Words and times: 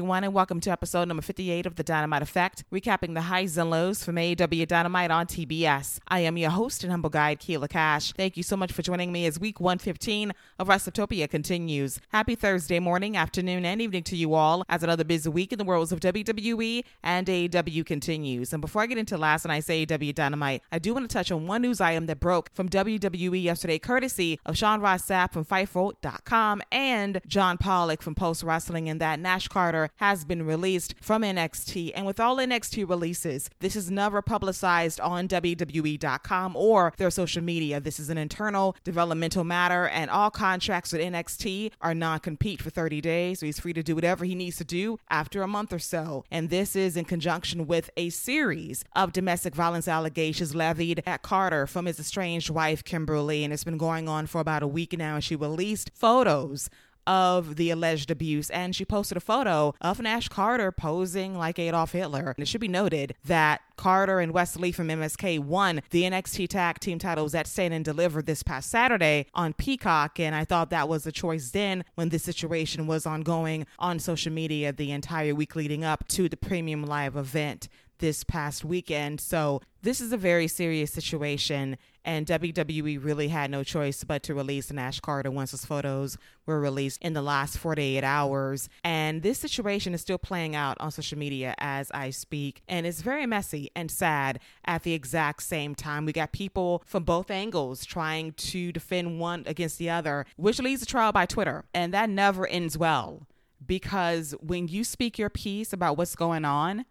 Everyone, 0.00 0.24
and 0.24 0.32
welcome 0.32 0.60
to 0.60 0.70
episode 0.70 1.08
number 1.08 1.22
58 1.22 1.66
of 1.66 1.74
The 1.76 1.82
Dynamite 1.82 2.22
Effect, 2.22 2.64
recapping 2.72 3.12
the 3.12 3.20
highs 3.20 3.58
and 3.58 3.68
lows 3.68 4.02
from 4.02 4.16
AEW 4.16 4.66
Dynamite 4.66 5.10
on 5.10 5.26
TBS. 5.26 5.98
I 6.08 6.20
am 6.20 6.38
your 6.38 6.48
host 6.48 6.82
and 6.82 6.90
humble 6.90 7.10
guide, 7.10 7.38
Keila 7.38 7.68
Cash. 7.68 8.14
Thank 8.14 8.38
you 8.38 8.42
so 8.42 8.56
much 8.56 8.72
for 8.72 8.80
joining 8.80 9.12
me 9.12 9.26
as 9.26 9.38
week 9.38 9.60
115 9.60 10.32
of 10.58 10.68
WrestleTopia 10.68 11.28
continues. 11.28 12.00
Happy 12.12 12.34
Thursday 12.34 12.78
morning, 12.78 13.14
afternoon, 13.14 13.66
and 13.66 13.82
evening 13.82 14.02
to 14.04 14.16
you 14.16 14.32
all 14.32 14.64
as 14.70 14.82
another 14.82 15.04
busy 15.04 15.28
week 15.28 15.52
in 15.52 15.58
the 15.58 15.66
worlds 15.66 15.92
of 15.92 16.00
WWE 16.00 16.82
and 17.02 17.26
AEW 17.26 17.84
continues. 17.84 18.54
And 18.54 18.62
before 18.62 18.80
I 18.80 18.86
get 18.86 18.96
into 18.96 19.18
last 19.18 19.46
night's 19.46 19.68
AEW 19.68 20.14
Dynamite, 20.14 20.62
I 20.72 20.78
do 20.78 20.94
want 20.94 21.10
to 21.10 21.12
touch 21.12 21.30
on 21.30 21.46
one 21.46 21.60
news 21.60 21.78
item 21.78 22.06
that 22.06 22.20
broke 22.20 22.48
from 22.54 22.70
WWE 22.70 23.42
yesterday, 23.42 23.78
courtesy 23.78 24.40
of 24.46 24.56
Sean 24.56 24.80
Ross 24.80 25.06
Sapp 25.06 25.34
from 25.34 25.44
Fightful.com 25.44 26.62
and 26.72 27.20
John 27.26 27.58
Pollock 27.58 28.00
from 28.00 28.14
Post 28.14 28.42
Wrestling, 28.42 28.88
and 28.88 28.98
that 29.02 29.20
Nash 29.20 29.46
Carter 29.46 29.89
has 29.96 30.24
been 30.24 30.44
released 30.44 30.94
from 31.00 31.22
NXT. 31.22 31.92
And 31.94 32.06
with 32.06 32.20
all 32.20 32.36
NXT 32.36 32.88
releases, 32.88 33.50
this 33.60 33.76
is 33.76 33.90
never 33.90 34.22
publicized 34.22 35.00
on 35.00 35.28
WWE.com 35.28 36.56
or 36.56 36.92
their 36.96 37.10
social 37.10 37.42
media. 37.42 37.80
This 37.80 38.00
is 38.00 38.10
an 38.10 38.18
internal 38.18 38.76
developmental 38.84 39.44
matter, 39.44 39.88
and 39.88 40.10
all 40.10 40.30
contracts 40.30 40.92
with 40.92 41.00
NXT 41.00 41.72
are 41.80 41.94
non 41.94 42.20
compete 42.20 42.62
for 42.62 42.70
30 42.70 43.00
days. 43.00 43.40
So 43.40 43.46
he's 43.46 43.60
free 43.60 43.72
to 43.72 43.82
do 43.82 43.94
whatever 43.94 44.24
he 44.24 44.34
needs 44.34 44.56
to 44.56 44.64
do 44.64 44.98
after 45.08 45.42
a 45.42 45.48
month 45.48 45.72
or 45.72 45.78
so. 45.78 46.24
And 46.30 46.50
this 46.50 46.76
is 46.76 46.96
in 46.96 47.04
conjunction 47.04 47.66
with 47.66 47.90
a 47.96 48.10
series 48.10 48.84
of 48.94 49.12
domestic 49.12 49.54
violence 49.54 49.88
allegations 49.88 50.54
levied 50.54 51.02
at 51.06 51.22
Carter 51.22 51.66
from 51.66 51.86
his 51.86 52.00
estranged 52.00 52.50
wife, 52.50 52.84
Kimberly. 52.84 53.44
And 53.44 53.52
it's 53.52 53.64
been 53.64 53.78
going 53.78 54.08
on 54.08 54.26
for 54.26 54.40
about 54.40 54.62
a 54.62 54.68
week 54.68 54.96
now. 54.96 55.16
And 55.16 55.24
she 55.24 55.36
released 55.36 55.90
photos 55.94 56.68
of 57.06 57.56
the 57.56 57.70
alleged 57.70 58.10
abuse, 58.10 58.50
and 58.50 58.74
she 58.74 58.84
posted 58.84 59.16
a 59.16 59.20
photo 59.20 59.74
of 59.80 60.00
Nash 60.00 60.28
Carter 60.28 60.72
posing 60.72 61.36
like 61.36 61.58
Adolf 61.58 61.92
Hitler. 61.92 62.34
And 62.36 62.42
it 62.42 62.48
should 62.48 62.60
be 62.60 62.68
noted 62.68 63.14
that 63.24 63.62
Carter 63.76 64.20
and 64.20 64.32
Wesley 64.32 64.72
from 64.72 64.88
MSK 64.88 65.38
won 65.38 65.80
the 65.90 66.02
NXT 66.02 66.48
Tag 66.48 66.80
Team 66.80 66.98
titles 66.98 67.34
at 67.34 67.46
Stand 67.46 67.72
and 67.72 67.84
Deliver 67.84 68.20
this 68.20 68.42
past 68.42 68.70
Saturday 68.70 69.26
on 69.34 69.54
Peacock, 69.54 70.20
and 70.20 70.34
I 70.34 70.44
thought 70.44 70.70
that 70.70 70.88
was 70.88 71.06
a 71.06 71.12
choice 71.12 71.50
then 71.50 71.84
when 71.94 72.10
this 72.10 72.22
situation 72.22 72.86
was 72.86 73.06
ongoing 73.06 73.66
on 73.78 73.98
social 73.98 74.32
media 74.32 74.72
the 74.72 74.90
entire 74.90 75.34
week 75.34 75.56
leading 75.56 75.84
up 75.84 76.06
to 76.08 76.28
the 76.28 76.36
premium 76.36 76.84
live 76.84 77.16
event 77.16 77.68
this 78.00 78.24
past 78.24 78.64
weekend. 78.64 79.20
So, 79.20 79.60
this 79.82 80.00
is 80.00 80.12
a 80.12 80.16
very 80.16 80.48
serious 80.48 80.92
situation, 80.92 81.78
and 82.04 82.26
WWE 82.26 83.02
really 83.02 83.28
had 83.28 83.50
no 83.50 83.62
choice 83.62 84.04
but 84.04 84.22
to 84.24 84.34
release 84.34 84.72
Nash 84.72 85.00
Carter 85.00 85.30
once 85.30 85.50
his 85.50 85.64
photos 85.64 86.16
were 86.46 86.60
released 86.60 86.98
in 87.02 87.12
the 87.12 87.22
last 87.22 87.58
48 87.58 88.02
hours. 88.04 88.68
And 88.84 89.22
this 89.22 89.38
situation 89.38 89.94
is 89.94 90.00
still 90.00 90.18
playing 90.18 90.56
out 90.56 90.76
on 90.80 90.90
social 90.90 91.18
media 91.18 91.54
as 91.58 91.90
I 91.92 92.10
speak, 92.10 92.62
and 92.68 92.86
it's 92.86 93.02
very 93.02 93.26
messy 93.26 93.70
and 93.76 93.90
sad 93.90 94.40
at 94.64 94.82
the 94.82 94.92
exact 94.92 95.42
same 95.42 95.74
time. 95.74 96.06
We 96.06 96.12
got 96.12 96.32
people 96.32 96.82
from 96.86 97.04
both 97.04 97.30
angles 97.30 97.84
trying 97.84 98.32
to 98.32 98.72
defend 98.72 99.20
one 99.20 99.44
against 99.46 99.78
the 99.78 99.90
other, 99.90 100.26
which 100.36 100.60
leads 100.60 100.80
to 100.80 100.86
trial 100.86 101.12
by 101.12 101.26
Twitter, 101.26 101.64
and 101.74 101.94
that 101.94 102.10
never 102.10 102.46
ends 102.46 102.76
well 102.76 103.26
because 103.66 104.34
when 104.40 104.68
you 104.68 104.84
speak 104.84 105.18
your 105.18 105.30
piece 105.30 105.72
about 105.72 105.96
what's 105.96 106.16
going 106.16 106.44
on, 106.44 106.84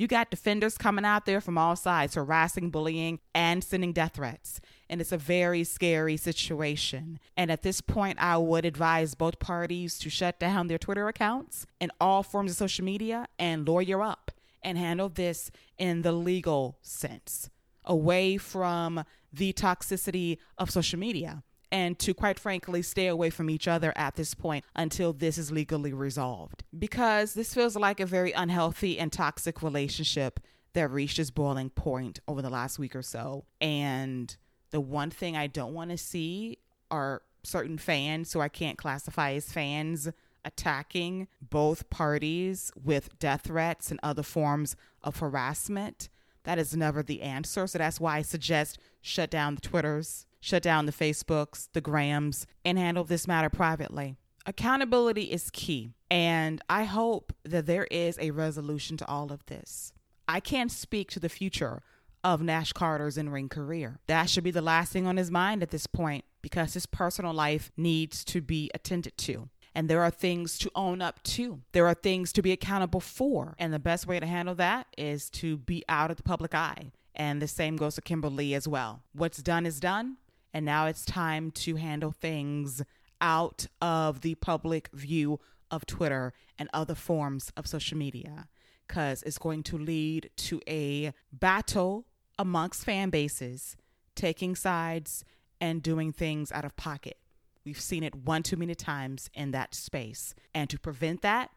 you 0.00 0.06
got 0.06 0.30
defenders 0.30 0.78
coming 0.78 1.04
out 1.04 1.26
there 1.26 1.42
from 1.42 1.58
all 1.58 1.76
sides, 1.76 2.14
harassing, 2.14 2.70
bullying, 2.70 3.20
and 3.34 3.62
sending 3.62 3.92
death 3.92 4.14
threats. 4.14 4.58
And 4.88 4.98
it's 4.98 5.12
a 5.12 5.18
very 5.18 5.62
scary 5.62 6.16
situation. 6.16 7.18
And 7.36 7.52
at 7.52 7.60
this 7.60 7.82
point, 7.82 8.18
I 8.18 8.38
would 8.38 8.64
advise 8.64 9.14
both 9.14 9.38
parties 9.38 9.98
to 9.98 10.08
shut 10.08 10.40
down 10.40 10.68
their 10.68 10.78
Twitter 10.78 11.06
accounts 11.06 11.66
and 11.82 11.92
all 12.00 12.22
forms 12.22 12.52
of 12.52 12.56
social 12.56 12.82
media 12.82 13.28
and 13.38 13.68
lawyer 13.68 14.00
up 14.00 14.30
and 14.62 14.78
handle 14.78 15.10
this 15.10 15.50
in 15.76 16.00
the 16.00 16.12
legal 16.12 16.78
sense, 16.80 17.50
away 17.84 18.38
from 18.38 19.04
the 19.30 19.52
toxicity 19.52 20.38
of 20.56 20.70
social 20.70 20.98
media 20.98 21.42
and 21.72 21.98
to 21.98 22.14
quite 22.14 22.38
frankly 22.38 22.82
stay 22.82 23.06
away 23.06 23.30
from 23.30 23.50
each 23.50 23.68
other 23.68 23.92
at 23.96 24.16
this 24.16 24.34
point 24.34 24.64
until 24.74 25.12
this 25.12 25.38
is 25.38 25.52
legally 25.52 25.92
resolved. 25.92 26.64
Because 26.76 27.34
this 27.34 27.54
feels 27.54 27.76
like 27.76 28.00
a 28.00 28.06
very 28.06 28.32
unhealthy 28.32 28.98
and 28.98 29.12
toxic 29.12 29.62
relationship 29.62 30.40
that 30.72 30.90
reached 30.90 31.18
its 31.18 31.30
boiling 31.30 31.70
point 31.70 32.20
over 32.28 32.42
the 32.42 32.50
last 32.50 32.78
week 32.78 32.94
or 32.94 33.02
so. 33.02 33.44
And 33.60 34.36
the 34.70 34.80
one 34.80 35.10
thing 35.10 35.36
I 35.36 35.46
don't 35.46 35.74
want 35.74 35.90
to 35.90 35.98
see 35.98 36.58
are 36.90 37.22
certain 37.42 37.78
fans 37.78 38.32
who 38.32 38.40
I 38.40 38.48
can't 38.48 38.78
classify 38.78 39.32
as 39.32 39.52
fans 39.52 40.08
attacking 40.44 41.28
both 41.40 41.90
parties 41.90 42.72
with 42.82 43.18
death 43.18 43.42
threats 43.44 43.90
and 43.90 44.00
other 44.02 44.22
forms 44.22 44.76
of 45.02 45.18
harassment. 45.18 46.08
That 46.44 46.58
is 46.58 46.76
never 46.76 47.02
the 47.02 47.22
answer. 47.22 47.66
So 47.66 47.78
that's 47.78 48.00
why 48.00 48.16
I 48.16 48.22
suggest 48.22 48.78
shut 49.02 49.30
down 49.30 49.56
the 49.56 49.60
Twitters, 49.60 50.26
shut 50.40 50.62
down 50.62 50.86
the 50.86 50.92
Facebooks, 50.92 51.68
the 51.72 51.80
Grams, 51.80 52.46
and 52.64 52.78
handle 52.78 53.04
this 53.04 53.26
matter 53.26 53.50
privately. 53.50 54.16
Accountability 54.46 55.24
is 55.24 55.50
key, 55.50 55.92
and 56.10 56.60
I 56.68 56.84
hope 56.84 57.32
that 57.44 57.66
there 57.66 57.86
is 57.90 58.18
a 58.18 58.30
resolution 58.30 58.96
to 58.98 59.06
all 59.06 59.30
of 59.32 59.44
this. 59.46 59.92
I 60.26 60.40
can't 60.40 60.72
speak 60.72 61.10
to 61.10 61.20
the 61.20 61.28
future 61.28 61.82
of 62.24 62.42
Nash 62.42 62.72
Carter's 62.72 63.18
in 63.18 63.30
ring 63.30 63.48
career. 63.48 63.98
That 64.06 64.30
should 64.30 64.44
be 64.44 64.50
the 64.50 64.62
last 64.62 64.92
thing 64.92 65.06
on 65.06 65.16
his 65.16 65.30
mind 65.30 65.62
at 65.62 65.70
this 65.70 65.86
point 65.86 66.24
because 66.42 66.74
his 66.74 66.86
personal 66.86 67.32
life 67.32 67.70
needs 67.76 68.24
to 68.26 68.40
be 68.40 68.70
attended 68.74 69.16
to. 69.18 69.48
And 69.74 69.88
there 69.88 70.02
are 70.02 70.10
things 70.10 70.58
to 70.58 70.70
own 70.74 71.00
up 71.00 71.22
to. 71.22 71.60
There 71.72 71.86
are 71.86 71.94
things 71.94 72.32
to 72.32 72.42
be 72.42 72.52
accountable 72.52 73.00
for. 73.00 73.54
And 73.58 73.72
the 73.72 73.78
best 73.78 74.06
way 74.06 74.18
to 74.18 74.26
handle 74.26 74.54
that 74.56 74.88
is 74.98 75.30
to 75.30 75.58
be 75.58 75.84
out 75.88 76.10
of 76.10 76.16
the 76.16 76.22
public 76.22 76.54
eye. 76.54 76.90
And 77.14 77.40
the 77.40 77.48
same 77.48 77.76
goes 77.76 77.94
to 77.94 78.00
Kimberly 78.00 78.54
as 78.54 78.66
well. 78.66 79.02
What's 79.12 79.42
done 79.42 79.66
is 79.66 79.78
done. 79.78 80.16
And 80.52 80.64
now 80.64 80.86
it's 80.86 81.04
time 81.04 81.50
to 81.52 81.76
handle 81.76 82.12
things 82.12 82.82
out 83.20 83.66
of 83.80 84.22
the 84.22 84.34
public 84.36 84.88
view 84.92 85.40
of 85.70 85.86
Twitter 85.86 86.32
and 86.58 86.68
other 86.72 86.94
forms 86.94 87.52
of 87.56 87.66
social 87.66 87.96
media 87.96 88.48
because 88.86 89.22
it's 89.22 89.38
going 89.38 89.62
to 89.62 89.78
lead 89.78 90.30
to 90.36 90.60
a 90.66 91.12
battle 91.32 92.06
amongst 92.38 92.84
fan 92.84 93.10
bases, 93.10 93.76
taking 94.16 94.56
sides 94.56 95.24
and 95.60 95.82
doing 95.82 96.12
things 96.12 96.50
out 96.50 96.64
of 96.64 96.74
pocket. 96.76 97.16
We've 97.64 97.80
seen 97.80 98.02
it 98.02 98.14
one 98.14 98.42
too 98.42 98.56
many 98.56 98.74
times 98.74 99.30
in 99.34 99.52
that 99.52 99.74
space. 99.74 100.34
And 100.54 100.68
to 100.70 100.78
prevent 100.78 101.22
that, 101.22 101.50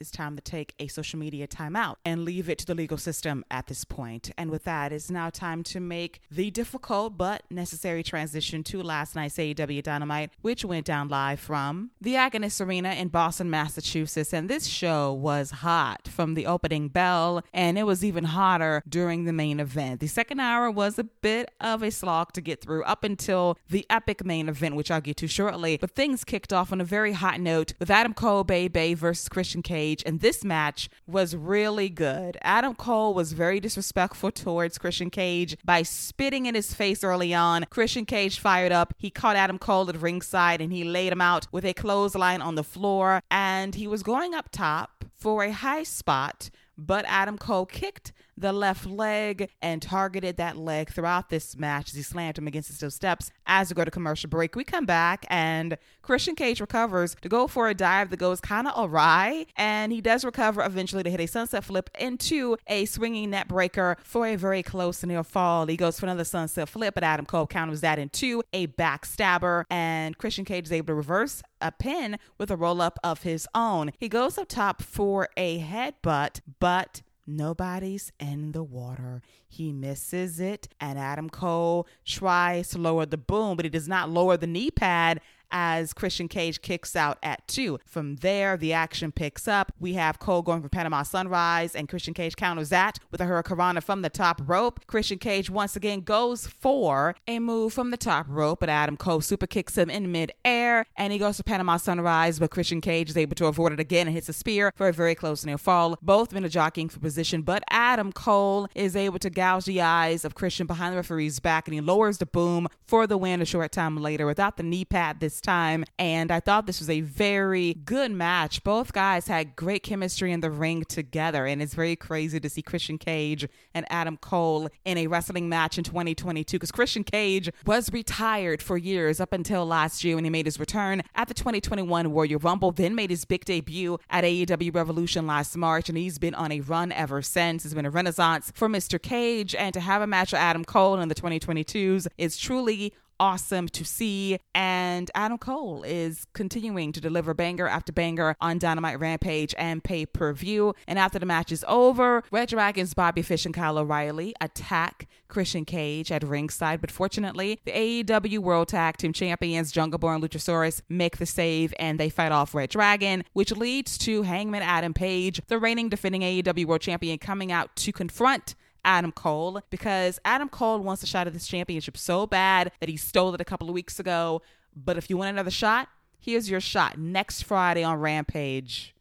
it's 0.00 0.10
time 0.10 0.34
to 0.36 0.42
take 0.42 0.74
a 0.78 0.86
social 0.86 1.18
media 1.18 1.46
timeout 1.46 1.96
and 2.04 2.24
leave 2.24 2.48
it 2.48 2.58
to 2.58 2.66
the 2.66 2.74
legal 2.74 2.96
system 2.96 3.44
at 3.50 3.66
this 3.66 3.84
point. 3.84 4.30
And 4.38 4.50
with 4.50 4.64
that, 4.64 4.92
it's 4.92 5.10
now 5.10 5.28
time 5.30 5.62
to 5.64 5.80
make 5.80 6.20
the 6.30 6.50
difficult 6.50 7.18
but 7.18 7.42
necessary 7.50 8.02
transition 8.02 8.64
to 8.64 8.82
last 8.82 9.14
night's 9.14 9.36
AEW 9.36 9.82
Dynamite, 9.82 10.30
which 10.40 10.64
went 10.64 10.86
down 10.86 11.08
live 11.08 11.38
from 11.38 11.90
the 12.00 12.14
Agganis 12.14 12.64
Arena 12.64 12.92
in 12.92 13.08
Boston, 13.08 13.50
Massachusetts. 13.50 14.32
And 14.32 14.48
this 14.48 14.66
show 14.66 15.12
was 15.12 15.50
hot 15.50 16.08
from 16.08 16.34
the 16.34 16.46
opening 16.46 16.88
bell, 16.88 17.42
and 17.52 17.78
it 17.78 17.84
was 17.84 18.04
even 18.04 18.24
hotter 18.24 18.82
during 18.88 19.24
the 19.24 19.32
main 19.32 19.60
event. 19.60 20.00
The 20.00 20.06
second 20.06 20.40
hour 20.40 20.70
was 20.70 20.98
a 20.98 21.04
bit 21.04 21.50
of 21.60 21.82
a 21.82 21.90
slog 21.90 22.32
to 22.32 22.40
get 22.40 22.62
through 22.62 22.84
up 22.84 23.04
until 23.04 23.58
the 23.68 23.84
epic 23.90 24.24
main 24.24 24.48
event, 24.48 24.76
which 24.76 24.90
I'll 24.90 25.00
get 25.00 25.18
to 25.18 25.28
shortly. 25.28 25.76
But 25.76 25.90
things 25.90 26.24
kicked 26.24 26.52
off 26.52 26.72
on 26.72 26.80
a 26.80 26.84
very 26.84 27.12
hot 27.12 27.38
note 27.38 27.74
with 27.78 27.90
Adam 27.90 28.14
Cole 28.14 28.44
Bay 28.44 28.68
Bay 28.68 28.94
versus 28.94 29.28
Christian 29.28 29.62
Cage 29.62 29.89
and 30.06 30.20
this 30.20 30.44
match 30.44 30.88
was 31.06 31.34
really 31.34 31.88
good. 31.88 32.38
Adam 32.42 32.74
Cole 32.74 33.14
was 33.14 33.32
very 33.32 33.60
disrespectful 33.60 34.30
towards 34.30 34.78
Christian 34.78 35.10
Cage 35.10 35.56
by 35.64 35.82
spitting 35.82 36.46
in 36.46 36.54
his 36.54 36.72
face 36.72 37.02
early 37.02 37.34
on. 37.34 37.64
Christian 37.70 38.04
Cage 38.04 38.38
fired 38.38 38.72
up. 38.72 38.94
He 38.98 39.10
caught 39.10 39.36
Adam 39.36 39.58
Cole 39.58 39.88
at 39.88 40.00
ringside 40.00 40.60
and 40.60 40.72
he 40.72 40.84
laid 40.84 41.12
him 41.12 41.20
out 41.20 41.46
with 41.52 41.64
a 41.64 41.74
clothesline 41.74 42.40
on 42.40 42.54
the 42.54 42.64
floor. 42.64 43.22
And 43.30 43.74
he 43.74 43.86
was 43.86 44.02
going 44.02 44.34
up 44.34 44.50
top 44.52 45.04
for 45.14 45.44
a 45.44 45.52
high 45.52 45.82
spot, 45.82 46.50
but 46.78 47.04
Adam 47.06 47.36
Cole 47.36 47.66
kicked 47.66 48.12
the 48.36 48.52
left 48.52 48.86
leg 48.86 49.50
and 49.60 49.82
targeted 49.82 50.36
that 50.36 50.56
leg 50.56 50.90
throughout 50.90 51.28
this 51.28 51.56
match 51.56 51.90
as 51.90 51.94
he 51.94 52.02
slammed 52.02 52.38
him 52.38 52.46
against 52.46 52.68
the 52.68 52.74
steel 52.74 52.90
steps. 52.90 53.30
As 53.46 53.70
we 53.70 53.74
go 53.74 53.84
to 53.84 53.90
commercial 53.90 54.30
break, 54.30 54.56
we 54.56 54.64
come 54.64 54.86
back 54.86 55.26
and 55.28 55.76
Christian 56.02 56.34
Cage 56.34 56.60
recovers 56.60 57.16
to 57.20 57.28
go 57.28 57.46
for 57.46 57.68
a 57.68 57.74
dive 57.74 58.10
that 58.10 58.18
goes 58.18 58.40
kind 58.40 58.66
of 58.66 58.74
awry, 58.76 59.46
and 59.56 59.92
he 59.92 60.00
does 60.00 60.24
recover 60.24 60.62
eventually 60.62 61.02
to 61.02 61.10
hit 61.10 61.20
a 61.20 61.26
sunset 61.26 61.64
flip 61.64 61.90
into 61.98 62.56
a 62.66 62.84
swinging 62.84 63.30
neckbreaker 63.30 63.96
for 64.02 64.26
a 64.26 64.36
very 64.36 64.62
close 64.62 65.04
near 65.04 65.22
fall. 65.22 65.66
He 65.66 65.76
goes 65.76 66.00
for 66.00 66.06
another 66.06 66.24
sunset 66.24 66.68
flip, 66.68 66.94
but 66.94 67.04
Adam 67.04 67.26
Cole 67.26 67.46
counters 67.46 67.80
that 67.82 67.98
into 67.98 68.42
a 68.52 68.66
backstabber, 68.68 69.64
and 69.70 70.16
Christian 70.18 70.44
Cage 70.44 70.66
is 70.66 70.72
able 70.72 70.88
to 70.88 70.94
reverse 70.94 71.42
a 71.60 71.70
pin 71.70 72.18
with 72.38 72.50
a 72.50 72.56
roll 72.56 72.80
up 72.80 72.98
of 73.04 73.22
his 73.22 73.46
own. 73.54 73.92
He 73.98 74.08
goes 74.08 74.38
up 74.38 74.48
top 74.48 74.82
for 74.82 75.28
a 75.36 75.60
headbutt, 75.60 76.40
but 76.58 77.02
Nobody's 77.26 78.12
in 78.18 78.52
the 78.52 78.62
water. 78.62 79.22
He 79.48 79.72
misses 79.72 80.40
it, 80.40 80.68
and 80.80 80.98
Adam 80.98 81.30
Cole 81.30 81.86
tries 82.04 82.68
to 82.70 82.78
lower 82.78 83.06
the 83.06 83.16
boom, 83.16 83.56
but 83.56 83.64
he 83.64 83.70
does 83.70 83.88
not 83.88 84.10
lower 84.10 84.36
the 84.36 84.46
knee 84.46 84.70
pad 84.70 85.20
as 85.50 85.92
Christian 85.92 86.28
Cage 86.28 86.62
kicks 86.62 86.94
out 86.96 87.18
at 87.22 87.46
two. 87.48 87.78
From 87.84 88.16
there, 88.16 88.56
the 88.56 88.72
action 88.72 89.12
picks 89.12 89.48
up. 89.48 89.72
We 89.78 89.94
have 89.94 90.18
Cole 90.18 90.42
going 90.42 90.62
for 90.62 90.68
Panama 90.68 91.02
Sunrise, 91.02 91.74
and 91.74 91.88
Christian 91.88 92.14
Cage 92.14 92.36
counters 92.36 92.68
that 92.70 92.98
with 93.10 93.20
a 93.20 93.24
Hurricanrana 93.24 93.82
from 93.82 94.02
the 94.02 94.10
top 94.10 94.40
rope. 94.44 94.86
Christian 94.86 95.18
Cage 95.18 95.50
once 95.50 95.76
again 95.76 96.00
goes 96.00 96.46
for 96.46 97.14
a 97.26 97.38
move 97.38 97.72
from 97.72 97.90
the 97.90 97.96
top 97.96 98.26
rope, 98.28 98.60
but 98.60 98.68
Adam 98.68 98.96
Cole 98.96 99.20
super 99.20 99.46
kicks 99.46 99.76
him 99.76 99.90
in 99.90 100.10
midair, 100.12 100.86
and 100.96 101.12
he 101.12 101.18
goes 101.18 101.36
for 101.36 101.42
Panama 101.42 101.76
Sunrise, 101.76 102.38
but 102.38 102.50
Christian 102.50 102.80
Cage 102.80 103.10
is 103.10 103.16
able 103.16 103.34
to 103.36 103.46
avoid 103.46 103.72
it 103.72 103.80
again 103.80 104.06
and 104.06 104.14
hits 104.14 104.28
a 104.28 104.32
spear 104.32 104.72
for 104.76 104.88
a 104.88 104.92
very 104.92 105.14
close 105.14 105.44
near 105.44 105.58
fall. 105.58 105.96
Both 106.02 106.32
men 106.32 106.44
are 106.44 106.48
jockeying 106.48 106.88
for 106.88 107.00
position, 107.00 107.42
but 107.42 107.62
Adam 107.70 108.12
Cole 108.12 108.68
is 108.74 108.96
able 108.96 109.18
to 109.18 109.30
gouge 109.30 109.64
the 109.64 109.80
eyes 109.80 110.24
of 110.24 110.34
Christian 110.34 110.66
behind 110.66 110.92
the 110.92 110.96
referee's 110.96 111.40
back, 111.40 111.66
and 111.66 111.74
he 111.74 111.80
lowers 111.80 112.18
the 112.18 112.26
boom 112.26 112.68
for 112.86 113.06
the 113.06 113.18
win 113.18 113.40
a 113.40 113.44
short 113.44 113.72
time 113.72 113.96
later 113.96 114.26
without 114.26 114.56
the 114.56 114.62
knee 114.62 114.84
pad 114.84 115.20
this 115.20 115.39
time. 115.40 115.84
And 115.98 116.30
I 116.30 116.40
thought 116.40 116.66
this 116.66 116.80
was 116.80 116.90
a 116.90 117.00
very 117.00 117.74
good 117.74 118.10
match. 118.10 118.62
Both 118.64 118.92
guys 118.92 119.28
had 119.28 119.56
great 119.56 119.82
chemistry 119.82 120.32
in 120.32 120.40
the 120.40 120.50
ring 120.50 120.84
together, 120.84 121.46
and 121.46 121.62
it's 121.62 121.74
very 121.74 121.96
crazy 121.96 122.40
to 122.40 122.48
see 122.48 122.62
Christian 122.62 122.98
Cage 122.98 123.48
and 123.74 123.86
Adam 123.90 124.16
Cole 124.16 124.68
in 124.84 124.98
a 124.98 125.06
wrestling 125.06 125.48
match 125.48 125.78
in 125.78 125.84
2022 125.84 126.56
because 126.56 126.70
Christian 126.70 127.04
Cage 127.04 127.50
was 127.66 127.92
retired 127.92 128.62
for 128.62 128.76
years 128.76 129.20
up 129.20 129.32
until 129.32 129.66
last 129.66 130.04
year 130.04 130.14
when 130.14 130.24
he 130.24 130.30
made 130.30 130.46
his 130.46 130.60
return 130.60 131.02
at 131.14 131.28
the 131.28 131.34
2021 131.34 132.12
Royal 132.12 132.38
Rumble, 132.38 132.72
then 132.72 132.94
made 132.94 133.10
his 133.10 133.24
big 133.24 133.44
debut 133.44 133.98
at 134.10 134.24
AEW 134.24 134.74
Revolution 134.74 135.26
last 135.26 135.56
March, 135.56 135.88
and 135.88 135.98
he's 135.98 136.18
been 136.18 136.34
on 136.34 136.52
a 136.52 136.60
run 136.60 136.92
ever 136.92 137.22
since. 137.22 137.64
It's 137.64 137.74
been 137.74 137.86
a 137.86 137.90
renaissance 137.90 138.52
for 138.54 138.68
Mr. 138.68 139.00
Cage, 139.00 139.54
and 139.54 139.72
to 139.74 139.80
have 139.80 140.02
a 140.02 140.06
match 140.06 140.32
with 140.32 140.40
Adam 140.40 140.64
Cole 140.64 140.98
in 140.98 141.08
the 141.08 141.14
2022s 141.14 142.06
is 142.18 142.36
truly 142.36 142.92
awesome 143.20 143.68
to 143.68 143.84
see. 143.84 144.38
And 144.54 145.10
Adam 145.14 145.38
Cole 145.38 145.84
is 145.84 146.26
continuing 146.32 146.90
to 146.92 147.00
deliver 147.00 147.34
banger 147.34 147.68
after 147.68 147.92
banger 147.92 148.34
on 148.40 148.58
Dynamite 148.58 148.98
Rampage 148.98 149.54
and 149.58 149.84
pay 149.84 150.06
per 150.06 150.32
view. 150.32 150.74
And 150.88 150.98
after 150.98 151.18
the 151.18 151.26
match 151.26 151.52
is 151.52 151.64
over, 151.68 152.24
Red 152.32 152.48
Dragons 152.48 152.94
Bobby 152.94 153.22
Fish 153.22 153.44
and 153.44 153.54
Kyle 153.54 153.78
O'Reilly 153.78 154.34
attack 154.40 155.06
Christian 155.28 155.64
Cage 155.64 156.10
at 156.10 156.24
ringside. 156.24 156.80
But 156.80 156.90
fortunately, 156.90 157.60
the 157.64 157.72
AEW 157.72 158.38
World 158.38 158.68
Tag 158.68 158.96
Team 158.96 159.12
Champions 159.12 159.70
Jungle 159.70 159.98
Boy 159.98 160.14
and 160.14 160.24
Luchasaurus 160.24 160.80
make 160.88 161.18
the 161.18 161.26
save 161.26 161.74
and 161.78 162.00
they 162.00 162.08
fight 162.08 162.32
off 162.32 162.54
Red 162.54 162.70
Dragon, 162.70 163.22
which 163.34 163.52
leads 163.52 163.98
to 163.98 164.22
Hangman 164.22 164.62
Adam 164.62 164.94
Page, 164.94 165.40
the 165.48 165.58
reigning 165.58 165.90
defending 165.90 166.22
AEW 166.22 166.64
World 166.64 166.80
Champion, 166.80 167.18
coming 167.18 167.52
out 167.52 167.76
to 167.76 167.92
confront 167.92 168.54
Adam 168.84 169.12
Cole 169.12 169.60
because 169.70 170.18
Adam 170.24 170.48
Cole 170.48 170.80
wants 170.80 171.02
a 171.02 171.06
shot 171.06 171.26
at 171.26 171.32
this 171.32 171.46
championship 171.46 171.96
so 171.96 172.26
bad 172.26 172.72
that 172.80 172.88
he 172.88 172.96
stole 172.96 173.34
it 173.34 173.40
a 173.40 173.44
couple 173.44 173.68
of 173.68 173.74
weeks 173.74 173.98
ago. 173.98 174.42
But 174.74 174.96
if 174.96 175.10
you 175.10 175.16
want 175.16 175.30
another 175.30 175.50
shot, 175.50 175.88
here's 176.18 176.50
your 176.50 176.60
shot 176.60 176.98
next 176.98 177.42
Friday 177.42 177.82
on 177.82 177.98
Rampage 177.98 178.94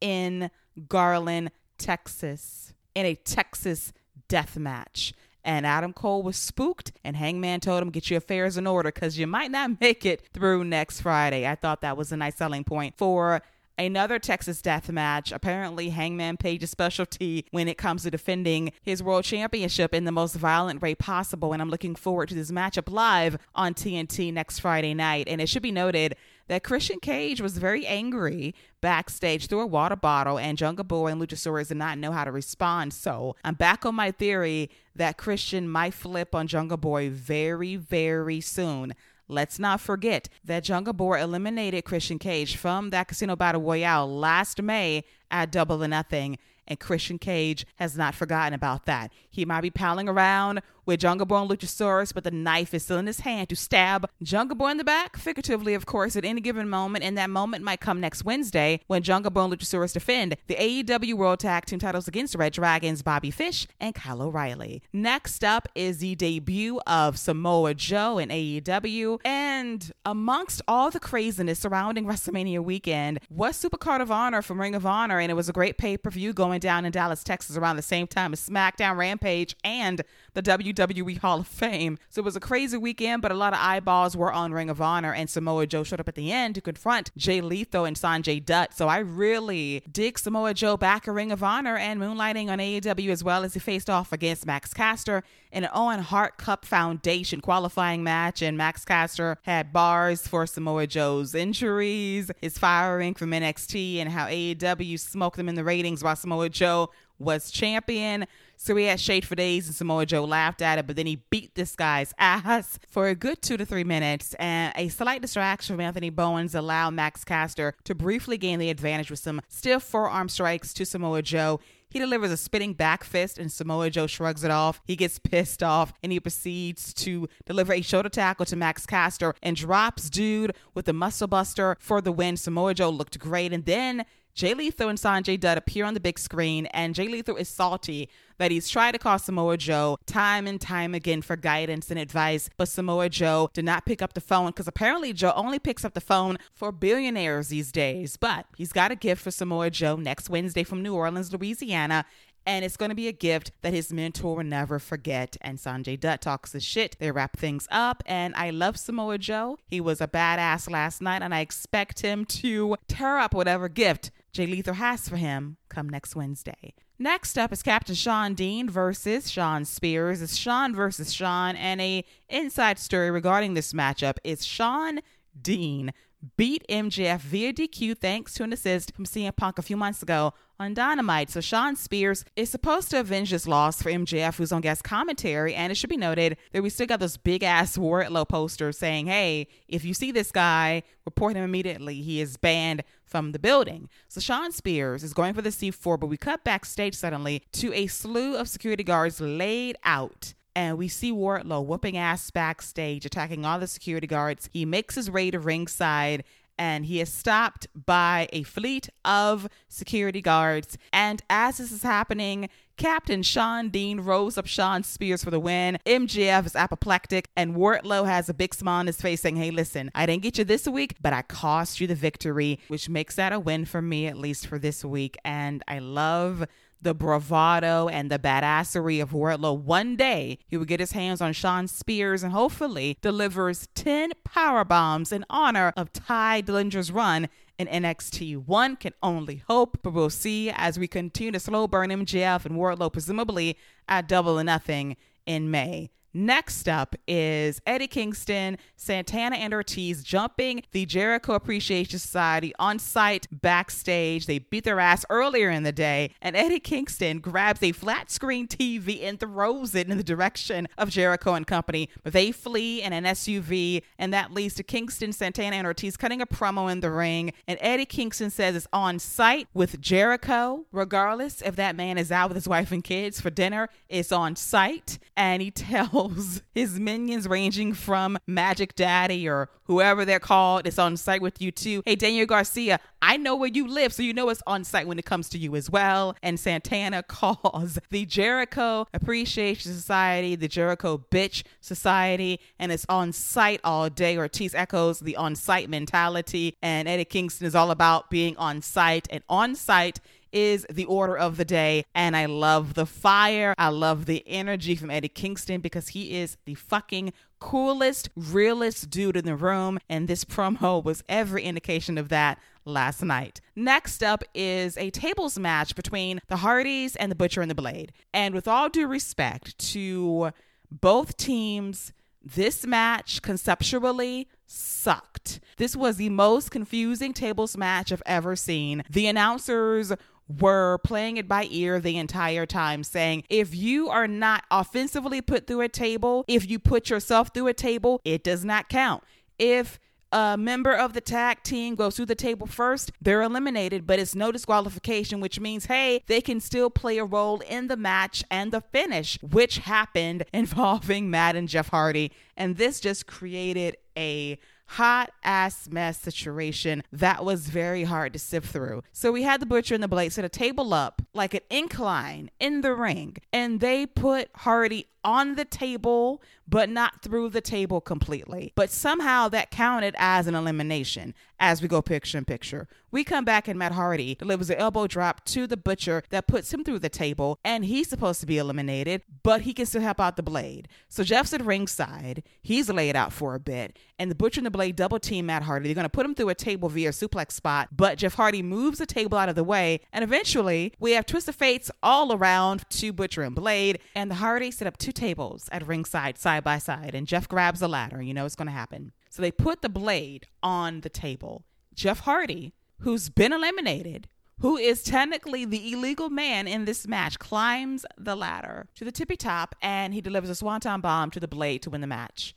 in 0.00 0.50
Garland, 0.88 1.50
Texas, 1.78 2.74
in 2.94 3.06
a 3.06 3.14
Texas 3.14 3.92
death 4.28 4.56
match. 4.58 5.12
And 5.46 5.66
Adam 5.66 5.92
Cole 5.92 6.22
was 6.22 6.38
spooked, 6.38 6.92
and 7.04 7.16
Hangman 7.16 7.60
told 7.60 7.82
him, 7.82 7.90
Get 7.90 8.08
your 8.08 8.16
affairs 8.16 8.56
in 8.56 8.66
order 8.66 8.90
because 8.90 9.18
you 9.18 9.26
might 9.26 9.50
not 9.50 9.78
make 9.78 10.06
it 10.06 10.26
through 10.32 10.64
next 10.64 11.02
Friday. 11.02 11.46
I 11.46 11.54
thought 11.54 11.82
that 11.82 11.98
was 11.98 12.12
a 12.12 12.16
nice 12.16 12.36
selling 12.36 12.64
point 12.64 12.96
for 12.96 13.42
Another 13.76 14.20
Texas 14.20 14.62
death 14.62 14.90
match. 14.90 15.32
Apparently, 15.32 15.88
Hangman 15.88 16.36
Page's 16.36 16.70
specialty 16.70 17.44
when 17.50 17.66
it 17.66 17.76
comes 17.76 18.04
to 18.04 18.10
defending 18.10 18.72
his 18.82 19.02
world 19.02 19.24
championship 19.24 19.92
in 19.92 20.04
the 20.04 20.12
most 20.12 20.36
violent 20.36 20.80
way 20.80 20.94
possible. 20.94 21.52
And 21.52 21.60
I'm 21.60 21.70
looking 21.70 21.96
forward 21.96 22.28
to 22.28 22.36
this 22.36 22.52
matchup 22.52 22.92
live 22.92 23.36
on 23.54 23.74
TNT 23.74 24.32
next 24.32 24.60
Friday 24.60 24.94
night. 24.94 25.26
And 25.28 25.40
it 25.40 25.48
should 25.48 25.62
be 25.62 25.72
noted 25.72 26.14
that 26.46 26.62
Christian 26.62 27.00
Cage 27.00 27.40
was 27.40 27.58
very 27.58 27.84
angry 27.86 28.54
backstage 28.80 29.46
threw 29.46 29.60
a 29.60 29.66
water 29.66 29.96
bottle, 29.96 30.38
and 30.38 30.58
Jungle 30.58 30.84
Boy 30.84 31.06
and 31.08 31.20
Luchasaurus 31.20 31.68
did 31.68 31.78
not 31.78 31.98
know 31.98 32.12
how 32.12 32.22
to 32.22 32.30
respond. 32.30 32.92
So 32.92 33.34
I'm 33.42 33.54
back 33.54 33.86
on 33.86 33.94
my 33.94 34.10
theory 34.10 34.70
that 34.94 35.16
Christian 35.16 35.68
might 35.68 35.94
flip 35.94 36.34
on 36.34 36.46
Jungle 36.46 36.76
Boy 36.76 37.08
very, 37.10 37.76
very 37.76 38.40
soon. 38.40 38.94
Let's 39.34 39.58
not 39.58 39.80
forget 39.80 40.28
that 40.44 40.62
Jungle 40.62 40.92
Boy 40.92 41.20
eliminated 41.20 41.84
Christian 41.84 42.20
Cage 42.20 42.54
from 42.56 42.90
that 42.90 43.08
Casino 43.08 43.34
Battle 43.34 43.62
Royale 43.62 44.06
last 44.06 44.62
May 44.62 45.02
at 45.28 45.50
Double 45.50 45.82
or 45.82 45.88
Nothing 45.88 46.38
and 46.68 46.78
Christian 46.78 47.18
Cage 47.18 47.66
has 47.76 47.96
not 47.96 48.14
forgotten 48.14 48.54
about 48.54 48.86
that. 48.86 49.12
He 49.28 49.44
might 49.44 49.62
be 49.62 49.72
palling 49.72 50.08
around 50.08 50.62
with 50.86 51.00
Jungle 51.00 51.26
Boy 51.26 51.42
and 51.42 51.50
Luchasaurus, 51.50 52.12
but 52.12 52.24
the 52.24 52.30
knife 52.30 52.74
is 52.74 52.84
still 52.84 52.98
in 52.98 53.06
his 53.06 53.20
hand 53.20 53.48
to 53.48 53.56
stab 53.56 54.08
Jungle 54.22 54.56
Boy 54.56 54.70
in 54.70 54.76
the 54.76 54.84
back, 54.84 55.16
figuratively, 55.16 55.74
of 55.74 55.86
course, 55.86 56.16
at 56.16 56.24
any 56.24 56.40
given 56.40 56.68
moment. 56.68 57.04
And 57.04 57.16
that 57.18 57.30
moment 57.30 57.64
might 57.64 57.80
come 57.80 58.00
next 58.00 58.24
Wednesday 58.24 58.80
when 58.86 59.02
Jungle 59.02 59.30
Boy 59.30 59.44
and 59.44 59.52
Luchasaurus 59.52 59.92
defend 59.92 60.36
the 60.46 60.54
AEW 60.56 61.14
World 61.14 61.40
Tag 61.40 61.66
Team 61.66 61.78
titles 61.78 62.08
against 62.08 62.34
Red 62.34 62.52
Dragons, 62.52 63.02
Bobby 63.02 63.30
Fish, 63.30 63.66
and 63.80 63.94
Kyle 63.94 64.22
O'Reilly. 64.22 64.82
Next 64.92 65.44
up 65.44 65.68
is 65.74 65.98
the 65.98 66.14
debut 66.14 66.80
of 66.86 67.18
Samoa 67.18 67.74
Joe 67.74 68.18
in 68.18 68.28
AEW. 68.28 69.20
And 69.24 69.92
amongst 70.04 70.62
all 70.68 70.90
the 70.90 71.00
craziness 71.00 71.58
surrounding 71.60 72.04
WrestleMania 72.04 72.62
weekend 72.62 73.20
was 73.30 73.60
Supercard 73.60 74.00
of 74.00 74.10
Honor 74.10 74.42
from 74.42 74.60
Ring 74.60 74.74
of 74.74 74.86
Honor, 74.86 75.18
and 75.18 75.30
it 75.30 75.34
was 75.34 75.48
a 75.48 75.52
great 75.52 75.78
pay 75.78 75.96
per 75.96 76.10
view 76.10 76.32
going 76.32 76.60
down 76.60 76.84
in 76.84 76.92
Dallas, 76.92 77.24
Texas 77.24 77.56
around 77.56 77.76
the 77.76 77.82
same 77.82 78.06
time 78.06 78.32
as 78.32 78.48
SmackDown 78.48 78.96
Rampage 78.96 79.56
and 79.64 80.02
the 80.34 80.42
WWE 80.42 80.73
Hall 80.78 81.40
of 81.40 81.46
Fame. 81.46 81.98
So 82.10 82.20
it 82.20 82.24
was 82.24 82.36
a 82.36 82.40
crazy 82.40 82.76
weekend, 82.76 83.22
but 83.22 83.32
a 83.32 83.34
lot 83.34 83.52
of 83.52 83.58
eyeballs 83.60 84.16
were 84.16 84.32
on 84.32 84.52
Ring 84.52 84.70
of 84.70 84.80
Honor, 84.80 85.12
and 85.12 85.28
Samoa 85.28 85.66
Joe 85.66 85.84
showed 85.84 86.00
up 86.00 86.08
at 86.08 86.14
the 86.14 86.32
end 86.32 86.54
to 86.54 86.60
confront 86.60 87.10
Jay 87.16 87.40
Lethal 87.40 87.84
and 87.84 87.96
Sanjay 87.96 88.44
Dutt. 88.44 88.74
So 88.74 88.88
I 88.88 88.98
really 88.98 89.82
dig 89.90 90.18
Samoa 90.18 90.54
Joe 90.54 90.76
back 90.76 91.06
in 91.06 91.14
Ring 91.14 91.32
of 91.32 91.42
Honor 91.42 91.76
and 91.76 92.00
moonlighting 92.00 92.48
on 92.48 92.58
AEW 92.58 93.10
as 93.10 93.24
well 93.24 93.44
as 93.44 93.54
he 93.54 93.60
faced 93.60 93.88
off 93.90 94.12
against 94.12 94.46
Max 94.46 94.72
Caster 94.72 95.22
in 95.52 95.64
an 95.64 95.70
Owen 95.72 96.00
Hart 96.00 96.36
Cup 96.36 96.64
Foundation 96.64 97.40
qualifying 97.40 98.02
match. 98.02 98.42
And 98.42 98.58
Max 98.58 98.84
Caster 98.84 99.38
had 99.42 99.72
bars 99.72 100.26
for 100.26 100.46
Samoa 100.46 100.86
Joe's 100.86 101.34
injuries, 101.34 102.30
his 102.40 102.58
firing 102.58 103.14
from 103.14 103.30
NXT, 103.30 103.98
and 103.98 104.10
how 104.10 104.26
AEW 104.26 104.98
smoked 104.98 105.36
them 105.36 105.48
in 105.48 105.54
the 105.54 105.64
ratings 105.64 106.02
while 106.02 106.16
Samoa 106.16 106.48
Joe 106.48 106.90
was 107.18 107.50
champion. 107.50 108.26
So 108.56 108.74
he 108.76 108.84
had 108.84 109.00
shade 109.00 109.24
for 109.24 109.34
days, 109.34 109.66
and 109.66 109.74
Samoa 109.74 110.06
Joe 110.06 110.24
laughed 110.24 110.62
at 110.62 110.78
it, 110.78 110.86
but 110.86 110.96
then 110.96 111.06
he 111.06 111.22
beat 111.30 111.54
this 111.54 111.76
guy's 111.76 112.14
ass 112.18 112.78
for 112.88 113.08
a 113.08 113.14
good 113.14 113.42
two 113.42 113.56
to 113.56 113.66
three 113.66 113.84
minutes. 113.84 114.34
And 114.34 114.72
a 114.76 114.88
slight 114.88 115.22
distraction 115.22 115.74
from 115.74 115.80
Anthony 115.80 116.10
Bowens 116.10 116.54
allowed 116.54 116.94
Max 116.94 117.24
Caster 117.24 117.74
to 117.84 117.94
briefly 117.94 118.38
gain 118.38 118.58
the 118.58 118.70
advantage 118.70 119.10
with 119.10 119.20
some 119.20 119.40
stiff 119.48 119.82
forearm 119.82 120.28
strikes 120.28 120.72
to 120.74 120.84
Samoa 120.84 121.22
Joe. 121.22 121.60
He 121.94 122.00
delivers 122.00 122.32
a 122.32 122.36
spinning 122.36 122.74
back 122.74 123.04
fist 123.04 123.38
and 123.38 123.52
Samoa 123.52 123.88
Joe 123.88 124.08
shrugs 124.08 124.42
it 124.42 124.50
off. 124.50 124.82
He 124.84 124.96
gets 124.96 125.20
pissed 125.20 125.62
off 125.62 125.92
and 126.02 126.10
he 126.10 126.18
proceeds 126.18 126.92
to 126.94 127.28
deliver 127.46 127.72
a 127.72 127.82
shoulder 127.82 128.08
tackle 128.08 128.46
to 128.46 128.56
Max 128.56 128.84
Caster 128.84 129.32
and 129.40 129.54
drops 129.54 130.10
dude 130.10 130.56
with 130.74 130.86
the 130.86 130.92
muscle 130.92 131.28
buster 131.28 131.76
for 131.78 132.00
the 132.00 132.10
win. 132.10 132.36
Samoa 132.36 132.74
Joe 132.74 132.90
looked 132.90 133.20
great 133.20 133.52
and 133.52 133.64
then 133.64 134.04
Jay 134.34 134.52
Lethal 134.52 134.88
and 134.88 134.98
Sanjay 134.98 135.38
Dutt 135.38 135.56
appear 135.58 135.84
on 135.84 135.94
the 135.94 136.00
big 136.00 136.18
screen, 136.18 136.66
and 136.66 136.92
Jay 136.92 137.06
Lethal 137.06 137.36
is 137.36 137.48
salty 137.48 138.08
that 138.38 138.50
he's 138.50 138.68
tried 138.68 138.92
to 138.92 138.98
call 138.98 139.16
Samoa 139.16 139.56
Joe 139.56 139.96
time 140.06 140.48
and 140.48 140.60
time 140.60 140.92
again 140.92 141.22
for 141.22 141.36
guidance 141.36 141.88
and 141.88 142.00
advice, 142.00 142.50
but 142.56 142.68
Samoa 142.68 143.08
Joe 143.08 143.48
did 143.52 143.64
not 143.64 143.86
pick 143.86 144.02
up 144.02 144.14
the 144.14 144.20
phone 144.20 144.48
because 144.48 144.66
apparently 144.66 145.12
Joe 145.12 145.32
only 145.36 145.60
picks 145.60 145.84
up 145.84 145.94
the 145.94 146.00
phone 146.00 146.38
for 146.52 146.72
billionaires 146.72 147.46
these 147.46 147.70
days. 147.70 148.16
But 148.16 148.46
he's 148.56 148.72
got 148.72 148.90
a 148.90 148.96
gift 148.96 149.22
for 149.22 149.30
Samoa 149.30 149.70
Joe 149.70 149.94
next 149.94 150.28
Wednesday 150.28 150.64
from 150.64 150.82
New 150.82 150.94
Orleans, 150.96 151.32
Louisiana, 151.32 152.04
and 152.44 152.64
it's 152.64 152.76
going 152.76 152.88
to 152.88 152.96
be 152.96 153.06
a 153.06 153.12
gift 153.12 153.52
that 153.62 153.72
his 153.72 153.92
mentor 153.92 154.36
will 154.36 154.44
never 154.44 154.80
forget. 154.80 155.36
And 155.42 155.58
Sanjay 155.58 155.98
Dutt 155.98 156.20
talks 156.20 156.52
his 156.52 156.64
shit. 156.64 156.96
They 156.98 157.12
wrap 157.12 157.36
things 157.36 157.68
up, 157.70 158.02
and 158.04 158.34
I 158.34 158.50
love 158.50 158.78
Samoa 158.78 159.16
Joe. 159.18 159.58
He 159.64 159.80
was 159.80 160.00
a 160.00 160.08
badass 160.08 160.68
last 160.68 161.00
night, 161.00 161.22
and 161.22 161.32
I 161.32 161.38
expect 161.38 162.00
him 162.00 162.24
to 162.24 162.76
tear 162.88 163.18
up 163.18 163.32
whatever 163.32 163.68
gift 163.68 164.10
Jay 164.34 164.46
Lethal 164.48 164.74
has 164.74 165.08
for 165.08 165.16
him 165.16 165.58
come 165.68 165.88
next 165.88 166.16
Wednesday. 166.16 166.74
Next 166.98 167.38
up 167.38 167.52
is 167.52 167.62
Captain 167.62 167.94
Shawn 167.94 168.34
Dean 168.34 168.68
versus 168.68 169.30
Shawn 169.30 169.64
Spears. 169.64 170.20
It's 170.20 170.34
Shawn 170.34 170.74
versus 170.74 171.12
Shawn, 171.12 171.54
and 171.54 171.80
a 171.80 172.04
inside 172.28 172.80
story 172.80 173.12
regarding 173.12 173.54
this 173.54 173.72
matchup 173.72 174.16
is 174.24 174.44
Shawn 174.44 174.98
Dean 175.40 175.92
beat 176.36 176.64
MJF 176.68 177.20
via 177.20 177.52
DQ 177.52 177.98
thanks 177.98 178.34
to 178.34 178.44
an 178.44 178.52
assist 178.52 178.94
from 178.94 179.04
CM 179.04 179.34
Punk 179.36 179.58
a 179.58 179.62
few 179.62 179.76
months 179.76 180.02
ago 180.02 180.34
on 180.58 180.74
Dynamite. 180.74 181.30
So 181.30 181.40
Shawn 181.40 181.76
Spears 181.76 182.24
is 182.36 182.50
supposed 182.50 182.90
to 182.90 183.00
avenge 183.00 183.30
this 183.30 183.46
loss 183.46 183.82
for 183.82 183.90
MJF, 183.90 184.36
who's 184.36 184.52
on 184.52 184.60
guest 184.60 184.84
commentary. 184.84 185.54
And 185.54 185.70
it 185.70 185.76
should 185.76 185.90
be 185.90 185.96
noted 185.96 186.36
that 186.52 186.62
we 186.62 186.70
still 186.70 186.86
got 186.86 187.00
those 187.00 187.16
big 187.16 187.42
ass 187.42 187.76
Wardlow 187.76 188.28
posters 188.28 188.78
saying, 188.78 189.06
hey, 189.06 189.48
if 189.68 189.84
you 189.84 189.94
see 189.94 190.12
this 190.12 190.30
guy, 190.30 190.82
report 191.04 191.36
him 191.36 191.44
immediately. 191.44 192.02
He 192.02 192.20
is 192.20 192.36
banned 192.36 192.84
from 193.04 193.32
the 193.32 193.38
building. 193.38 193.88
So 194.08 194.20
Shawn 194.20 194.52
Spears 194.52 195.02
is 195.02 195.14
going 195.14 195.34
for 195.34 195.42
the 195.42 195.50
C4, 195.50 195.98
but 195.98 196.06
we 196.06 196.16
cut 196.16 196.44
backstage 196.44 196.94
suddenly 196.94 197.42
to 197.52 197.72
a 197.72 197.86
slew 197.86 198.36
of 198.36 198.48
security 198.48 198.84
guards 198.84 199.20
laid 199.20 199.76
out 199.84 200.34
and 200.56 200.78
we 200.78 200.88
see 200.88 201.12
Wardlow 201.12 201.64
whooping 201.64 201.96
ass 201.96 202.30
backstage, 202.30 203.04
attacking 203.04 203.44
all 203.44 203.58
the 203.58 203.66
security 203.66 204.06
guards. 204.06 204.48
He 204.52 204.64
makes 204.64 204.94
his 204.94 205.10
way 205.10 205.30
to 205.30 205.38
ringside 205.38 206.24
and 206.58 206.86
he 206.86 207.00
is 207.00 207.12
stopped 207.12 207.66
by 207.74 208.28
a 208.32 208.44
fleet 208.44 208.88
of 209.04 209.48
security 209.68 210.20
guards. 210.20 210.78
And 210.92 211.22
as 211.28 211.58
this 211.58 211.72
is 211.72 211.82
happening, 211.82 212.48
Captain 212.76 213.22
Shawn 213.22 213.68
Dean 213.68 214.00
rolls 214.00 214.36
up 214.36 214.46
Shawn 214.46 214.82
Spears 214.82 215.22
for 215.22 215.30
the 215.30 215.38
win. 215.38 215.78
MJF 215.86 216.46
is 216.46 216.56
apoplectic, 216.56 217.28
and 217.36 217.54
Wardlow 217.54 218.06
has 218.06 218.28
a 218.28 218.34
big 218.34 218.54
smile 218.54 218.80
on 218.80 218.86
his 218.86 219.00
face 219.00 219.20
saying, 219.20 219.36
Hey, 219.36 219.50
listen, 219.50 219.90
I 219.94 220.06
didn't 220.06 220.22
get 220.22 220.38
you 220.38 220.44
this 220.44 220.66
week, 220.66 220.96
but 221.00 221.12
I 221.12 221.22
cost 221.22 221.80
you 221.80 221.86
the 221.86 221.94
victory, 221.94 222.58
which 222.68 222.88
makes 222.88 223.14
that 223.16 223.32
a 223.32 223.38
win 223.38 223.64
for 223.64 223.80
me, 223.80 224.06
at 224.06 224.18
least 224.18 224.46
for 224.46 224.58
this 224.58 224.84
week. 224.84 225.16
And 225.24 225.62
I 225.68 225.78
love 225.78 226.46
the 226.84 226.94
bravado 226.94 227.88
and 227.88 228.10
the 228.10 228.18
badassery 228.18 229.02
of 229.02 229.10
Wardlow. 229.10 229.58
One 229.58 229.96
day 229.96 230.38
he 230.46 230.56
would 230.56 230.68
get 230.68 230.80
his 230.80 230.92
hands 230.92 231.20
on 231.20 231.32
Shawn 231.32 231.66
Spears 231.66 232.22
and 232.22 232.32
hopefully 232.32 232.98
delivers 233.00 233.68
10 233.74 234.12
power 234.22 234.64
bombs 234.64 235.10
in 235.10 235.24
honor 235.30 235.72
of 235.76 235.92
Tye 235.92 236.42
Dillinger's 236.42 236.92
run 236.92 237.28
in 237.58 237.66
NXT. 237.68 238.46
One 238.46 238.76
can 238.76 238.92
only 239.02 239.42
hope, 239.48 239.78
but 239.82 239.92
we'll 239.92 240.10
see 240.10 240.50
as 240.50 240.78
we 240.78 240.88
continue 240.88 241.32
to 241.32 241.40
slow 241.40 241.66
burn 241.66 241.90
MJF 241.90 242.44
and 242.44 242.56
Wardlow, 242.56 242.92
presumably 242.92 243.56
at 243.88 244.08
double 244.08 244.38
or 244.38 244.44
nothing 244.44 244.96
in 245.26 245.50
May. 245.50 245.90
Next 246.16 246.68
up 246.68 246.94
is 247.08 247.60
Eddie 247.66 247.88
Kingston, 247.88 248.56
Santana, 248.76 249.34
and 249.34 249.52
Ortiz 249.52 250.04
jumping 250.04 250.62
the 250.70 250.86
Jericho 250.86 251.34
Appreciation 251.34 251.98
Society 251.98 252.52
on 252.56 252.78
site 252.78 253.26
backstage. 253.32 254.26
They 254.26 254.38
beat 254.38 254.62
their 254.62 254.78
ass 254.78 255.04
earlier 255.10 255.50
in 255.50 255.64
the 255.64 255.72
day, 255.72 256.12
and 256.22 256.36
Eddie 256.36 256.60
Kingston 256.60 257.18
grabs 257.18 257.64
a 257.64 257.72
flat 257.72 258.12
screen 258.12 258.46
TV 258.46 259.02
and 259.02 259.18
throws 259.18 259.74
it 259.74 259.88
in 259.88 259.96
the 259.96 260.04
direction 260.04 260.68
of 260.78 260.88
Jericho 260.88 261.34
and 261.34 261.48
company. 261.48 261.88
But 262.04 262.12
they 262.12 262.30
flee 262.30 262.80
in 262.80 262.92
an 262.92 263.02
SUV, 263.02 263.82
and 263.98 264.14
that 264.14 264.32
leads 264.32 264.54
to 264.54 264.62
Kingston, 264.62 265.12
Santana, 265.12 265.56
and 265.56 265.66
Ortiz 265.66 265.96
cutting 265.96 266.20
a 266.20 266.26
promo 266.26 266.70
in 266.70 266.78
the 266.78 266.92
ring. 266.92 267.32
And 267.48 267.58
Eddie 267.60 267.86
Kingston 267.86 268.30
says 268.30 268.54
it's 268.54 268.68
on 268.72 269.00
site 269.00 269.48
with 269.52 269.80
Jericho, 269.80 270.66
regardless 270.70 271.42
if 271.42 271.56
that 271.56 271.74
man 271.74 271.98
is 271.98 272.12
out 272.12 272.28
with 272.28 272.36
his 272.36 272.46
wife 272.46 272.70
and 272.70 272.84
kids 272.84 273.20
for 273.20 273.30
dinner, 273.30 273.68
it's 273.88 274.12
on 274.12 274.36
site. 274.36 275.00
And 275.16 275.42
he 275.42 275.50
tells 275.64 276.03
his 276.54 276.78
minions, 276.78 277.28
ranging 277.28 277.72
from 277.72 278.18
Magic 278.26 278.74
Daddy 278.74 279.28
or 279.28 279.48
whoever 279.64 280.04
they're 280.04 280.20
called, 280.20 280.66
is 280.66 280.78
on 280.78 280.96
site 280.96 281.22
with 281.22 281.40
you 281.40 281.50
too. 281.50 281.82
Hey, 281.84 281.96
Daniel 281.96 282.26
Garcia, 282.26 282.80
I 283.00 283.16
know 283.16 283.36
where 283.36 283.50
you 283.50 283.66
live, 283.66 283.92
so 283.92 284.02
you 284.02 284.12
know 284.12 284.28
it's 284.28 284.42
on 284.46 284.64
site 284.64 284.86
when 284.86 284.98
it 284.98 285.04
comes 285.04 285.28
to 285.30 285.38
you 285.38 285.56
as 285.56 285.70
well. 285.70 286.16
And 286.22 286.38
Santana 286.38 287.02
calls 287.08 287.78
the 287.90 288.06
Jericho 288.06 288.86
Appreciation 288.94 289.72
Society 289.72 290.36
the 290.36 290.48
Jericho 290.48 291.04
Bitch 291.10 291.42
Society, 291.60 292.40
and 292.58 292.72
it's 292.72 292.86
on 292.88 293.12
site 293.12 293.60
all 293.64 293.88
day. 293.90 294.16
Ortiz 294.16 294.54
echoes 294.54 295.00
the 295.00 295.16
on 295.16 295.34
site 295.34 295.68
mentality, 295.68 296.56
and 296.62 296.88
Eddie 296.88 297.04
Kingston 297.04 297.46
is 297.46 297.54
all 297.54 297.70
about 297.70 298.10
being 298.10 298.36
on 298.36 298.62
site. 298.62 299.06
And 299.10 299.22
on 299.28 299.54
site 299.54 300.00
is 300.34 300.66
the 300.68 300.84
order 300.84 301.16
of 301.16 301.38
the 301.38 301.44
day. 301.44 301.84
And 301.94 302.14
I 302.16 302.26
love 302.26 302.74
the 302.74 302.84
fire. 302.84 303.54
I 303.56 303.68
love 303.68 304.04
the 304.04 304.22
energy 304.26 304.74
from 304.74 304.90
Eddie 304.90 305.08
Kingston 305.08 305.62
because 305.62 305.88
he 305.88 306.18
is 306.18 306.36
the 306.44 306.54
fucking 306.54 307.14
coolest, 307.38 308.10
realest 308.16 308.90
dude 308.90 309.16
in 309.16 309.24
the 309.24 309.36
room. 309.36 309.78
And 309.88 310.08
this 310.08 310.24
promo 310.24 310.82
was 310.84 311.04
every 311.08 311.44
indication 311.44 311.96
of 311.96 312.08
that 312.08 312.38
last 312.64 313.02
night. 313.02 313.40
Next 313.54 314.02
up 314.02 314.24
is 314.34 314.76
a 314.76 314.90
tables 314.90 315.38
match 315.38 315.74
between 315.74 316.20
the 316.28 316.36
Hardys 316.36 316.96
and 316.96 317.10
the 317.10 317.16
Butcher 317.16 317.40
and 317.40 317.50
the 317.50 317.54
Blade. 317.54 317.92
And 318.12 318.34
with 318.34 318.48
all 318.48 318.68
due 318.68 318.86
respect 318.86 319.58
to 319.72 320.32
both 320.70 321.16
teams, 321.16 321.92
this 322.22 322.66
match 322.66 323.20
conceptually 323.20 324.28
sucked. 324.46 325.40
This 325.58 325.76
was 325.76 325.96
the 325.96 326.08
most 326.08 326.50
confusing 326.50 327.12
tables 327.12 327.56
match 327.56 327.92
I've 327.92 328.02
ever 328.06 328.34
seen. 328.34 328.82
The 328.88 329.06
announcers 329.06 329.92
were 330.28 330.78
playing 330.78 331.16
it 331.16 331.28
by 331.28 331.46
ear 331.50 331.80
the 331.80 331.98
entire 331.98 332.46
time, 332.46 332.82
saying, 332.82 333.24
if 333.28 333.54
you 333.54 333.88
are 333.88 334.08
not 334.08 334.44
offensively 334.50 335.20
put 335.20 335.46
through 335.46 335.60
a 335.60 335.68
table, 335.68 336.24
if 336.26 336.48
you 336.48 336.58
put 336.58 336.90
yourself 336.90 337.30
through 337.34 337.48
a 337.48 337.54
table, 337.54 338.00
it 338.04 338.24
does 338.24 338.44
not 338.44 338.68
count. 338.68 339.02
If 339.38 339.78
a 340.14 340.36
member 340.38 340.72
of 340.72 340.92
the 340.92 341.00
tag 341.00 341.42
team 341.42 341.74
goes 341.74 341.96
through 341.96 342.06
the 342.06 342.14
table 342.14 342.46
first, 342.46 342.92
they're 343.02 343.22
eliminated, 343.22 343.84
but 343.84 343.98
it's 343.98 344.14
no 344.14 344.30
disqualification, 344.30 345.20
which 345.20 345.40
means, 345.40 345.66
hey, 345.66 346.02
they 346.06 346.20
can 346.20 346.40
still 346.40 346.70
play 346.70 346.98
a 346.98 347.04
role 347.04 347.40
in 347.40 347.66
the 347.66 347.76
match 347.76 348.22
and 348.30 348.52
the 348.52 348.60
finish, 348.60 349.18
which 349.22 349.58
happened 349.58 350.24
involving 350.32 351.10
Matt 351.10 351.34
and 351.34 351.48
Jeff 351.48 351.68
Hardy. 351.68 352.12
And 352.36 352.56
this 352.56 352.78
just 352.78 353.08
created 353.08 353.76
a 353.98 354.38
hot 354.66 355.10
ass 355.22 355.68
mess 355.70 356.00
situation 356.00 356.82
that 356.92 357.24
was 357.24 357.48
very 357.48 357.84
hard 357.84 358.12
to 358.12 358.18
sift 358.18 358.48
through. 358.48 358.82
So 358.92 359.12
we 359.12 359.22
had 359.22 359.40
the 359.40 359.46
butcher 359.46 359.74
and 359.74 359.82
the 359.82 359.88
blade 359.88 360.12
set 360.12 360.24
a 360.24 360.28
table 360.28 360.74
up 360.74 361.02
like 361.12 361.34
an 361.34 361.40
incline 361.50 362.30
in 362.40 362.60
the 362.62 362.74
ring, 362.74 363.16
and 363.32 363.60
they 363.60 363.86
put 363.86 364.30
Hardy 364.34 364.86
on 365.04 365.34
the 365.34 365.44
table, 365.44 366.22
but 366.48 366.68
not 366.68 367.02
through 367.02 367.30
the 367.30 367.40
table 367.40 367.80
completely. 367.80 368.52
But 368.54 368.70
somehow 368.70 369.28
that 369.28 369.50
counted 369.50 369.94
as 369.98 370.26
an 370.26 370.34
elimination 370.34 371.14
as 371.40 371.60
we 371.60 371.68
go 371.68 371.82
picture 371.82 372.16
in 372.18 372.24
picture. 372.24 372.68
We 372.90 373.02
come 373.02 373.24
back 373.24 373.48
and 373.48 373.58
Matt 373.58 373.72
Hardy 373.72 374.14
delivers 374.14 374.50
an 374.50 374.56
elbow 374.56 374.86
drop 374.86 375.24
to 375.26 375.46
the 375.46 375.56
butcher 375.56 376.04
that 376.10 376.28
puts 376.28 376.54
him 376.54 376.62
through 376.62 376.78
the 376.78 376.88
table, 376.88 377.38
and 377.44 377.64
he's 377.64 377.88
supposed 377.88 378.20
to 378.20 378.26
be 378.26 378.38
eliminated, 378.38 379.02
but 379.22 379.42
he 379.42 379.52
can 379.52 379.66
still 379.66 379.82
help 379.82 380.00
out 380.00 380.16
the 380.16 380.22
blade. 380.22 380.68
So 380.88 381.02
Jeff's 381.02 381.32
at 381.34 381.44
ringside. 381.44 382.22
He's 382.40 382.70
laid 382.70 382.94
out 382.94 383.12
for 383.12 383.34
a 383.34 383.40
bit, 383.40 383.78
and 383.98 384.10
the 384.10 384.14
butcher 384.14 384.38
and 384.38 384.46
the 384.46 384.50
blade 384.50 384.76
double 384.76 385.00
team 385.00 385.26
Matt 385.26 385.42
Hardy. 385.42 385.68
They're 385.68 385.74
going 385.74 385.84
to 385.84 385.88
put 385.88 386.06
him 386.06 386.14
through 386.14 386.28
a 386.28 386.34
table 386.34 386.68
via 386.68 386.90
suplex 386.90 387.32
spot, 387.32 387.70
but 387.76 387.98
Jeff 387.98 388.14
Hardy 388.14 388.42
moves 388.42 388.78
the 388.78 388.86
table 388.86 389.18
out 389.18 389.28
of 389.28 389.34
the 389.34 389.44
way, 389.44 389.80
and 389.92 390.04
eventually 390.04 390.72
we 390.78 390.92
have 390.92 391.04
Twist 391.04 391.28
of 391.28 391.34
Fates 391.34 391.70
all 391.82 392.12
around 392.12 392.64
to 392.70 392.92
Butcher 392.92 393.22
and 393.22 393.34
Blade, 393.34 393.80
and 393.96 394.08
the 394.08 394.16
Hardy 394.16 394.52
set 394.52 394.68
up 394.68 394.76
two 394.76 394.92
tables 394.94 395.48
at 395.52 395.66
ringside 395.66 396.18
side 396.18 396.44
by 396.44 396.58
side, 396.58 396.94
and 396.94 397.06
Jeff 397.06 397.28
grabs 397.28 397.62
a 397.62 397.68
ladder. 397.68 398.00
You 398.02 398.14
know 398.14 398.24
it's 398.24 398.36
going 398.36 398.46
to 398.46 398.52
happen. 398.52 398.92
So 399.10 399.22
they 399.22 399.30
put 399.30 399.62
the 399.62 399.68
blade 399.68 400.26
on 400.42 400.80
the 400.80 400.88
table. 400.88 401.44
Jeff 401.74 402.00
Hardy, 402.00 402.54
who's 402.80 403.08
been 403.08 403.32
eliminated, 403.32 404.08
who 404.40 404.56
is 404.56 404.82
technically 404.82 405.44
the 405.44 405.72
illegal 405.72 406.10
man 406.10 406.48
in 406.48 406.64
this 406.64 406.86
match, 406.86 407.18
climbs 407.18 407.86
the 407.96 408.16
ladder 408.16 408.66
to 408.74 408.84
the 408.84 408.92
tippy 408.92 409.16
top 409.16 409.54
and 409.62 409.94
he 409.94 410.00
delivers 410.00 410.30
a 410.30 410.34
swanton 410.34 410.80
bomb 410.80 411.10
to 411.10 411.20
the 411.20 411.28
blade 411.28 411.62
to 411.62 411.70
win 411.70 411.80
the 411.80 411.86
match. 411.86 412.34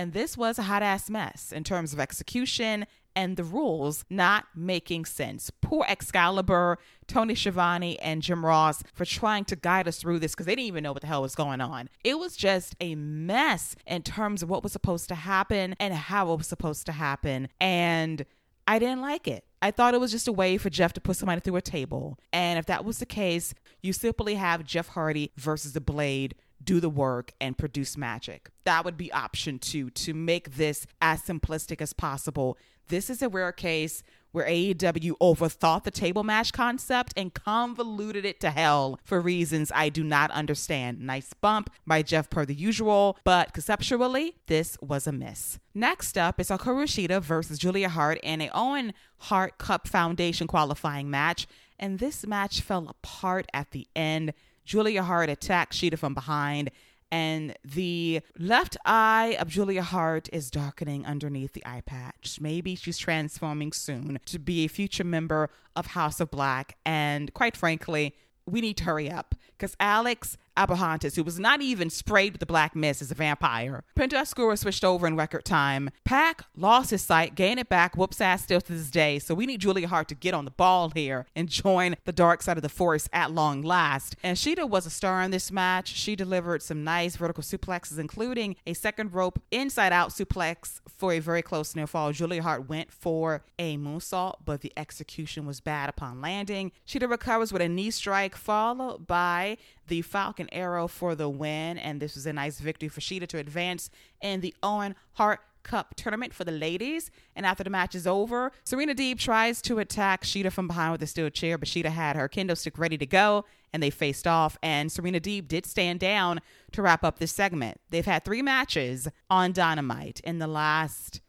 And 0.00 0.14
this 0.14 0.34
was 0.34 0.58
a 0.58 0.62
hot 0.62 0.82
ass 0.82 1.10
mess 1.10 1.52
in 1.52 1.62
terms 1.62 1.92
of 1.92 2.00
execution 2.00 2.86
and 3.14 3.36
the 3.36 3.44
rules 3.44 4.06
not 4.08 4.46
making 4.56 5.04
sense. 5.04 5.50
Poor 5.60 5.84
Excalibur, 5.86 6.78
Tony 7.06 7.34
Schiavone, 7.34 7.98
and 7.98 8.22
Jim 8.22 8.46
Ross 8.46 8.82
for 8.94 9.04
trying 9.04 9.44
to 9.44 9.56
guide 9.56 9.86
us 9.86 9.98
through 9.98 10.20
this 10.20 10.32
because 10.32 10.46
they 10.46 10.54
didn't 10.54 10.68
even 10.68 10.84
know 10.84 10.92
what 10.94 11.02
the 11.02 11.06
hell 11.06 11.20
was 11.20 11.34
going 11.34 11.60
on. 11.60 11.90
It 12.02 12.18
was 12.18 12.34
just 12.34 12.74
a 12.80 12.94
mess 12.94 13.76
in 13.86 14.00
terms 14.00 14.42
of 14.42 14.48
what 14.48 14.62
was 14.62 14.72
supposed 14.72 15.08
to 15.08 15.16
happen 15.16 15.76
and 15.78 15.92
how 15.92 16.32
it 16.32 16.38
was 16.38 16.46
supposed 16.46 16.86
to 16.86 16.92
happen. 16.92 17.48
And 17.60 18.24
I 18.66 18.78
didn't 18.78 19.02
like 19.02 19.28
it. 19.28 19.44
I 19.60 19.70
thought 19.70 19.92
it 19.92 20.00
was 20.00 20.12
just 20.12 20.28
a 20.28 20.32
way 20.32 20.56
for 20.56 20.70
Jeff 20.70 20.94
to 20.94 21.00
put 21.02 21.16
somebody 21.16 21.42
through 21.42 21.56
a 21.56 21.60
table. 21.60 22.18
And 22.32 22.58
if 22.58 22.64
that 22.66 22.86
was 22.86 23.00
the 23.00 23.06
case, 23.06 23.52
you 23.82 23.92
simply 23.92 24.36
have 24.36 24.64
Jeff 24.64 24.88
Hardy 24.88 25.32
versus 25.36 25.74
the 25.74 25.80
Blade 25.82 26.36
do 26.62 26.80
the 26.80 26.90
work 26.90 27.32
and 27.40 27.56
produce 27.56 27.96
magic. 27.96 28.50
That 28.64 28.84
would 28.84 28.96
be 28.96 29.12
option 29.12 29.58
two 29.58 29.90
to 29.90 30.14
make 30.14 30.56
this 30.56 30.86
as 31.00 31.22
simplistic 31.22 31.80
as 31.80 31.92
possible 31.92 32.58
this 32.90 33.08
is 33.08 33.22
a 33.22 33.28
rare 33.28 33.52
case 33.52 34.02
where 34.32 34.46
AEW 34.46 35.12
overthought 35.20 35.84
the 35.84 35.90
table 35.90 36.24
match 36.24 36.52
concept 36.52 37.12
and 37.16 37.32
convoluted 37.32 38.24
it 38.24 38.40
to 38.40 38.50
hell 38.50 38.98
for 39.04 39.20
reasons 39.20 39.72
I 39.74 39.88
do 39.88 40.04
not 40.04 40.30
understand. 40.32 41.00
Nice 41.00 41.32
bump 41.32 41.70
by 41.86 42.02
Jeff 42.02 42.28
per 42.30 42.44
the 42.44 42.54
usual, 42.54 43.16
but 43.24 43.52
conceptually, 43.52 44.36
this 44.46 44.76
was 44.80 45.06
a 45.06 45.12
miss. 45.12 45.58
Next 45.72 46.18
up 46.18 46.40
is 46.40 46.48
Hikaru 46.48 46.84
Shida 46.84 47.20
versus 47.22 47.58
Julia 47.58 47.88
Hart 47.88 48.18
in 48.22 48.40
a 48.40 48.50
Owen 48.52 48.92
Hart 49.18 49.58
Cup 49.58 49.86
Foundation 49.86 50.46
qualifying 50.48 51.10
match, 51.10 51.46
and 51.78 51.98
this 52.00 52.26
match 52.26 52.60
fell 52.60 52.88
apart 52.88 53.46
at 53.54 53.70
the 53.70 53.86
end. 53.94 54.32
Julia 54.64 55.02
Hart 55.02 55.30
attacks 55.30 55.78
Shida 55.78 55.98
from 55.98 56.14
behind 56.14 56.70
and 57.12 57.56
the 57.64 58.20
left 58.38 58.76
eye 58.84 59.36
of 59.40 59.48
Julia 59.48 59.82
Hart 59.82 60.28
is 60.32 60.50
darkening 60.50 61.04
underneath 61.04 61.54
the 61.54 61.66
eye 61.66 61.82
patch. 61.84 62.38
Maybe 62.40 62.76
she's 62.76 62.98
transforming 62.98 63.72
soon 63.72 64.20
to 64.26 64.38
be 64.38 64.64
a 64.64 64.68
future 64.68 65.04
member 65.04 65.50
of 65.74 65.86
House 65.86 66.20
of 66.20 66.30
Black. 66.30 66.76
And 66.86 67.34
quite 67.34 67.56
frankly, 67.56 68.14
we 68.46 68.60
need 68.60 68.76
to 68.78 68.84
hurry 68.84 69.10
up 69.10 69.34
because 69.58 69.76
Alex 69.80 70.36
Abrahantes, 70.56 71.16
who 71.16 71.24
was 71.24 71.38
not 71.38 71.62
even 71.62 71.90
sprayed 71.90 72.32
with 72.32 72.40
the 72.40 72.46
black 72.46 72.76
mist 72.76 73.02
as 73.02 73.10
a 73.10 73.14
vampire. 73.14 73.84
Penta 73.96 74.20
Oscuro 74.20 74.54
switched 74.54 74.84
over 74.84 75.06
in 75.06 75.16
record 75.16 75.44
time. 75.44 75.90
Pac 76.04 76.42
lost 76.56 76.90
his 76.90 77.02
sight, 77.02 77.34
gained 77.34 77.60
it 77.60 77.68
back, 77.68 77.96
whoops 77.96 78.20
ass 78.20 78.42
still 78.42 78.60
to 78.60 78.72
this 78.72 78.90
day. 78.90 79.18
So 79.18 79.34
we 79.34 79.46
need 79.46 79.60
Julia 79.60 79.88
Hart 79.88 80.08
to 80.08 80.14
get 80.14 80.34
on 80.34 80.44
the 80.44 80.50
ball 80.50 80.90
here 80.90 81.26
and 81.34 81.48
join 81.48 81.96
the 82.04 82.12
dark 82.12 82.42
side 82.42 82.56
of 82.56 82.62
the 82.62 82.68
force 82.68 83.08
at 83.12 83.30
long 83.30 83.62
last. 83.62 84.16
And 84.22 84.36
Shida 84.36 84.68
was 84.68 84.86
a 84.86 84.90
star 84.90 85.22
in 85.22 85.30
this 85.30 85.50
match. 85.50 85.88
She 85.88 86.16
delivered 86.16 86.62
some 86.62 86.84
nice 86.84 87.16
vertical 87.16 87.42
suplexes, 87.42 87.98
including 87.98 88.56
a 88.66 88.74
second 88.74 89.14
rope 89.14 89.40
inside 89.50 89.92
out 89.92 90.10
suplex 90.10 90.80
for 90.88 91.12
a 91.12 91.18
very 91.18 91.42
close 91.42 91.74
near 91.74 91.86
fall. 91.86 92.12
Julia 92.12 92.42
Hart 92.42 92.68
went 92.68 92.92
for 92.92 93.42
a 93.58 93.76
moonsault, 93.76 94.34
but 94.44 94.60
the 94.60 94.72
execution 94.76 95.46
was 95.46 95.60
bad 95.60 95.88
upon 95.88 96.20
landing. 96.20 96.72
Shida 96.86 97.08
recovers 97.08 97.52
with 97.52 97.62
a 97.62 97.68
knee 97.68 97.90
strike, 97.90 98.36
followed 98.36 99.06
by 99.06 99.56
the 99.90 100.00
Falcon 100.00 100.48
Arrow 100.52 100.88
for 100.88 101.14
the 101.14 101.28
win. 101.28 101.76
And 101.76 102.00
this 102.00 102.14
was 102.14 102.24
a 102.24 102.32
nice 102.32 102.60
victory 102.60 102.88
for 102.88 103.00
Shida 103.00 103.26
to 103.26 103.38
advance 103.38 103.90
in 104.22 104.40
the 104.40 104.54
Owen 104.62 104.94
Hart 105.14 105.40
Cup 105.62 105.94
tournament 105.96 106.32
for 106.32 106.44
the 106.44 106.52
ladies. 106.52 107.10
And 107.36 107.44
after 107.44 107.62
the 107.62 107.70
match 107.70 107.94
is 107.94 108.06
over, 108.06 108.52
Serena 108.64 108.94
Deeb 108.94 109.18
tries 109.18 109.60
to 109.62 109.78
attack 109.78 110.22
Shida 110.24 110.50
from 110.50 110.68
behind 110.68 110.92
with 110.92 111.02
a 111.02 111.06
steel 111.06 111.28
chair, 111.28 111.58
but 111.58 111.68
Shida 111.68 111.90
had 111.90 112.16
her 112.16 112.28
kendo 112.28 112.56
stick 112.56 112.78
ready 112.78 112.96
to 112.96 113.04
go 113.04 113.44
and 113.72 113.82
they 113.82 113.90
faced 113.90 114.26
off. 114.26 114.56
And 114.62 114.90
Serena 114.90 115.20
Deeb 115.20 115.48
did 115.48 115.66
stand 115.66 116.00
down 116.00 116.40
to 116.72 116.80
wrap 116.80 117.04
up 117.04 117.18
this 117.18 117.32
segment. 117.32 117.80
They've 117.90 118.06
had 118.06 118.24
three 118.24 118.42
matches 118.42 119.08
on 119.28 119.52
Dynamite 119.52 120.20
in 120.20 120.38
the 120.38 120.46
last 120.46 121.20